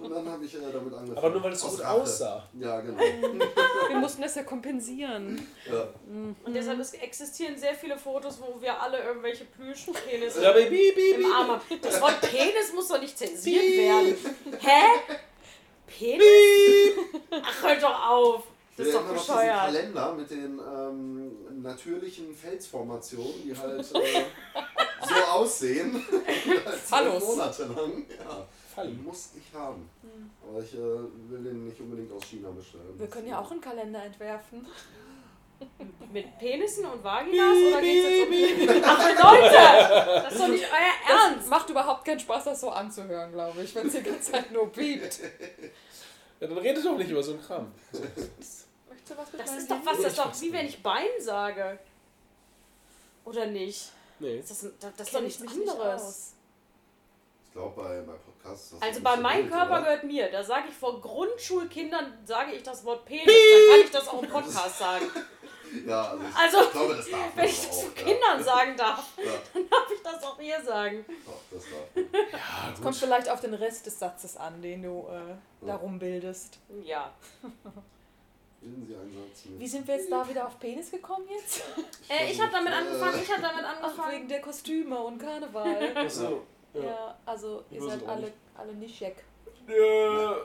[0.00, 1.16] Und dann habe ich äh, damit angefangen.
[1.18, 1.90] Aber nur weil es so gut Rache.
[1.90, 2.48] aussah.
[2.58, 2.98] Ja, genau.
[2.98, 5.46] Wir mussten das ja kompensieren.
[5.70, 5.88] Ja.
[6.44, 12.00] und deshalb es existieren sehr viele Fotos, wo wir alle irgendwelche Plüschpenisse im Arm Das
[12.00, 14.16] Wort Penis muss doch nicht zensiert werden.
[14.60, 15.16] Hä?
[15.86, 16.24] Penis?
[17.30, 18.42] Ach, hört doch auf.
[18.76, 19.58] Das ist Wir doch noch diesen bescheuert.
[19.58, 26.04] Kalender mit den ähm, natürlichen Felsformationen, die halt äh, so aussehen.
[26.90, 27.24] Hallos.
[27.24, 28.06] Monate lang.
[28.08, 28.46] Ja.
[28.74, 28.92] Falli.
[28.92, 29.90] Muss ich haben.
[30.48, 32.96] Aber ich äh, will den nicht unbedingt aus China bestellen.
[32.96, 34.64] Wir können ja auch einen Kalender entwerfen.
[36.12, 38.82] Mit Penissen und Vaginas oder geht's jetzt um.
[38.84, 40.22] Ach Leute!
[40.22, 41.48] Das ist doch nicht euer Ernst!
[41.50, 44.72] Macht überhaupt keinen Spaß, das so anzuhören, glaube ich, wenn es die ganze Zeit nur
[44.72, 45.20] piept.
[46.40, 47.72] Ja, dann redet doch nicht über so einen Kram.
[47.92, 48.66] Möchtest
[49.10, 51.78] du was mit Das ist doch was, das ist doch wie wenn ich Bein sage.
[53.24, 53.90] Oder nicht?
[54.18, 54.38] Nee.
[54.40, 56.02] Das ist, das ist doch nichts nicht anderes.
[56.02, 56.32] aus.
[57.46, 59.82] Ich glaube, bei, bei Podcasts das Also nicht bei so meinem Körper oder?
[59.82, 60.30] gehört mir.
[60.30, 63.26] Da sage ich vor Grundschulkindern, sage ich das Wort Penis.
[63.26, 65.04] Dann kann ich das auch im Podcast sagen.
[65.86, 68.02] Ja, also ich Also, glaube, das darf man Wenn ich das zu auch, ja.
[68.04, 71.04] Kindern sagen darf, Ja, dann darf ich das auch hier sagen.
[71.26, 72.04] doch, das darf man.
[72.32, 75.74] Ja, Es kommt vielleicht auf den Rest des Satzes an, den du äh, Ja.
[75.74, 76.58] darum bildest.
[76.82, 77.12] Ja.
[78.60, 79.60] Bilden Sie einen Satz mit.
[79.60, 81.62] Wie sind wir jetzt da wieder auf Penis gekommen jetzt?
[82.08, 84.12] Äh, ich habe damit Äh, angefangen, ich habe damit Ach, angefangen.
[84.12, 85.96] wegen der Kostüme und Karneval.
[85.96, 86.42] Achso.
[86.74, 86.82] ja.
[86.82, 87.18] Ja.
[87.24, 88.32] also ihr Ich seid alle, nicht.
[88.56, 89.16] alle nicht Jack.
[89.68, 90.36] Ja.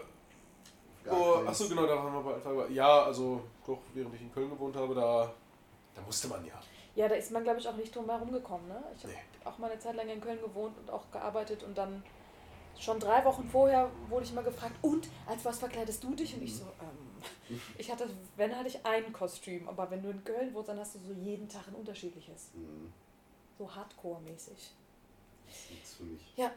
[1.11, 2.67] Oh, achso, genau, da waren wir bei Alpha.
[2.71, 5.31] Ja, also doch, während ich in Köln gewohnt habe, da,
[5.95, 6.53] da musste man ja.
[6.95, 8.67] Ja, da ist man, glaube ich, auch nicht drum herum gekommen.
[8.67, 8.81] Ne?
[8.95, 9.19] Ich habe Nee.
[9.45, 12.03] auch mal eine Zeit lang in Köln gewohnt und auch gearbeitet und dann
[12.79, 16.33] schon drei Wochen vorher wurde ich mal gefragt, und als was verkleidest du dich?
[16.35, 20.23] Und ich so, ähm, ich hatte, wenn hatte ich ein Kostüm, aber wenn du in
[20.23, 22.49] Köln wohnst, dann hast du so jeden Tag ein unterschiedliches.
[22.53, 22.91] Hm,
[23.57, 24.71] So Hardcore-mäßig.
[25.47, 26.21] das ist für mich.
[26.35, 26.51] Ja,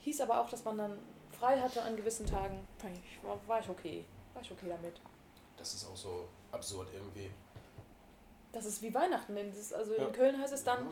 [0.00, 0.98] hieß aber auch, dass man dann
[1.38, 2.66] frei hatte an gewissen Tagen.
[3.22, 4.04] War, war ich okay.
[4.34, 5.00] War ich okay damit.
[5.56, 7.30] Das ist auch so absurd irgendwie.
[8.52, 9.36] Das ist wie Weihnachten.
[9.36, 10.06] ist- Also Ja.
[10.06, 10.88] in Köln heißt es dann,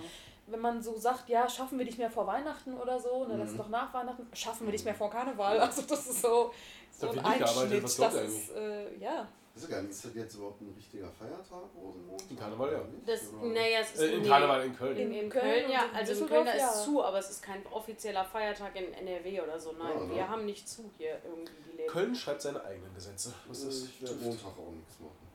[0.47, 3.49] wenn man so sagt, ja, schaffen wir dich mehr vor Weihnachten oder so, ne, das
[3.49, 3.59] ist Mhm.
[3.59, 5.59] doch nach Weihnachten, schaffen wir dich mehr vor Karneval.
[5.61, 6.53] Also das ist so,
[6.93, 7.83] so ein Einschnitt.
[7.85, 9.27] Das ist, äh, ja.
[9.57, 12.31] Ist ja gar nicht, ist das jetzt überhaupt ein richtiger Feiertag, Rosenmontag?
[12.31, 12.81] Im Karneval, ja.
[13.07, 14.29] Das, naja, es ist Äh, in nee.
[14.29, 14.97] Karneval in Köln.
[14.99, 16.69] In, In Köln Köln, ja, also in Köln da ja.
[16.69, 19.73] ist zu, aber es ist kein offizieller Feiertag in NRW oder so.
[19.73, 20.15] Nein, Ja, ne?
[20.15, 21.91] wir haben nicht zu hier irgendwie die Läden.
[21.91, 23.33] Köln schreibt seine eigenen Gesetze.
[23.49, 24.15] Was Also das ich werde.
[24.17, 25.27] Montag auch nichts machen.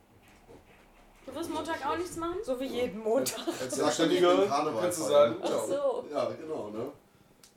[1.26, 2.38] Du wirst Montag auch nichts machen?
[2.44, 3.48] So wie jeden Montag.
[3.60, 5.68] Als Ja, Karneval kannst du sagen, Ach ciao.
[5.68, 6.06] so.
[6.14, 6.92] Ja, genau, ne?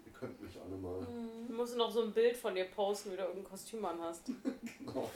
[0.07, 1.07] Ihr könnt mich alle mal.
[1.55, 4.25] Du musst noch so ein Bild von dir posten, wie du irgendein Kostüm an hast.
[4.27, 5.09] Genau.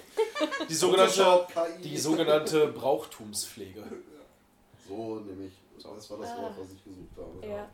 [0.68, 1.46] Die sogenannte,
[1.82, 3.82] die sogenannte Brauchtumspflege.
[4.86, 5.52] So nämlich.
[5.74, 6.54] Das war das Wort, Ah.
[6.56, 7.44] was ich gesucht habe.
[7.44, 7.68] Ja.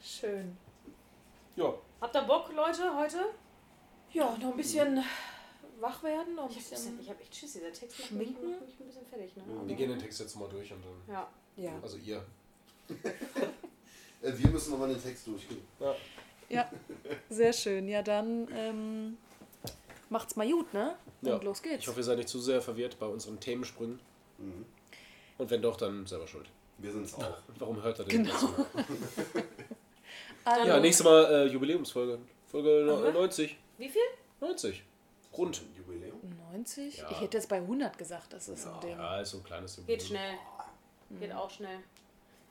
[0.00, 0.56] Schön.
[1.56, 3.18] Ja, Habt ihr Bock, Leute, heute?
[4.12, 5.02] Ja, noch ein bisschen
[5.80, 7.00] wach werden, noch ein Ich hab, bisschen.
[7.00, 9.36] ich hab echt Schiss, dieser Text macht mich, macht mich ein bisschen fertig.
[9.36, 9.42] Ne?
[9.66, 11.14] Wir gehen den Text jetzt mal durch und dann.
[11.16, 11.28] Ja.
[11.56, 11.72] Ja.
[11.82, 12.24] Also ihr.
[14.22, 15.62] Äh, wir müssen nochmal den Text durchgehen.
[15.78, 15.94] Ja.
[17.28, 17.88] Sehr schön.
[17.88, 19.16] Ja, dann ähm,
[20.08, 20.96] macht's mal gut, ne?
[21.22, 21.36] Und Ja.
[21.36, 21.82] los geht's.
[21.82, 24.00] Ich hoffe, ihr seid nicht zu sehr verwirrt bei unseren Themensprüngen.
[24.38, 24.64] Mhm.
[25.38, 26.46] Und wenn doch, dann selber schuld.
[26.78, 27.38] Wir sind's auch.
[27.58, 28.32] Warum hört er denn Genau.
[28.34, 28.66] dazu?
[30.44, 32.18] Also, Ja, nächstes Mal äh, Jubiläumsfolge.
[32.46, 33.12] Folge Aha.
[33.12, 33.56] 90.
[33.78, 34.02] Wie viel?
[34.40, 34.82] 90.
[35.36, 35.62] Rund.
[35.76, 36.18] Jubiläum.
[36.52, 36.98] 90?
[36.98, 37.10] Ja.
[37.10, 38.90] Ich hätte jetzt bei 100 gesagt, das ist Ja, ein Ding.
[38.98, 39.98] ja, ist so ein kleines Jubiläum.
[39.98, 40.34] Geht schnell.
[41.20, 41.78] Geht auch schnell.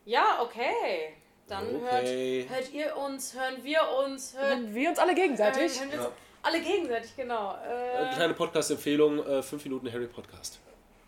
[0.06, 1.14] Ja, okay.
[1.50, 2.46] Dann Okay.
[2.48, 5.72] hört, hört ihr uns, hören wir uns, hört Hören wir uns alle gegenseitig.
[5.76, 6.12] Ähm, hören wir uns Ja.
[6.44, 7.56] alle gegenseitig, genau.
[7.56, 10.60] Eine Äh, kleine Podcast-Empfehlung: 5 Minuten Harry Podcast.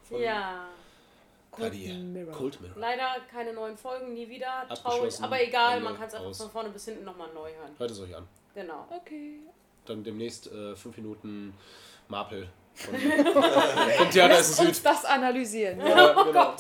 [0.10, 0.66] Von ja.
[1.52, 2.34] Golden Mirror.
[2.34, 2.76] Cold Mirror.
[2.78, 4.66] leider keine neuen Folgen, nie wieder.
[4.70, 6.38] Traurig, aber egal, Ende, man kann es einfach aus.
[6.38, 7.76] von vorne bis hinten nochmal neu hören.
[7.78, 8.26] Hört es euch an.
[8.56, 8.88] Genau.
[8.90, 9.40] Okay.
[9.86, 11.54] Dann demnächst 5 Minuten
[12.08, 12.48] Marple.
[12.74, 12.96] Von,
[13.98, 14.86] vom Theater ist es uns Süd.
[14.86, 15.80] das analysieren.
[15.86, 16.56] Ja, genau.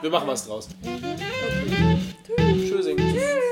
[0.00, 0.68] Wir machen was draus.
[0.84, 2.54] Okay.
[2.78, 2.96] choosing.
[2.96, 3.47] Cheers!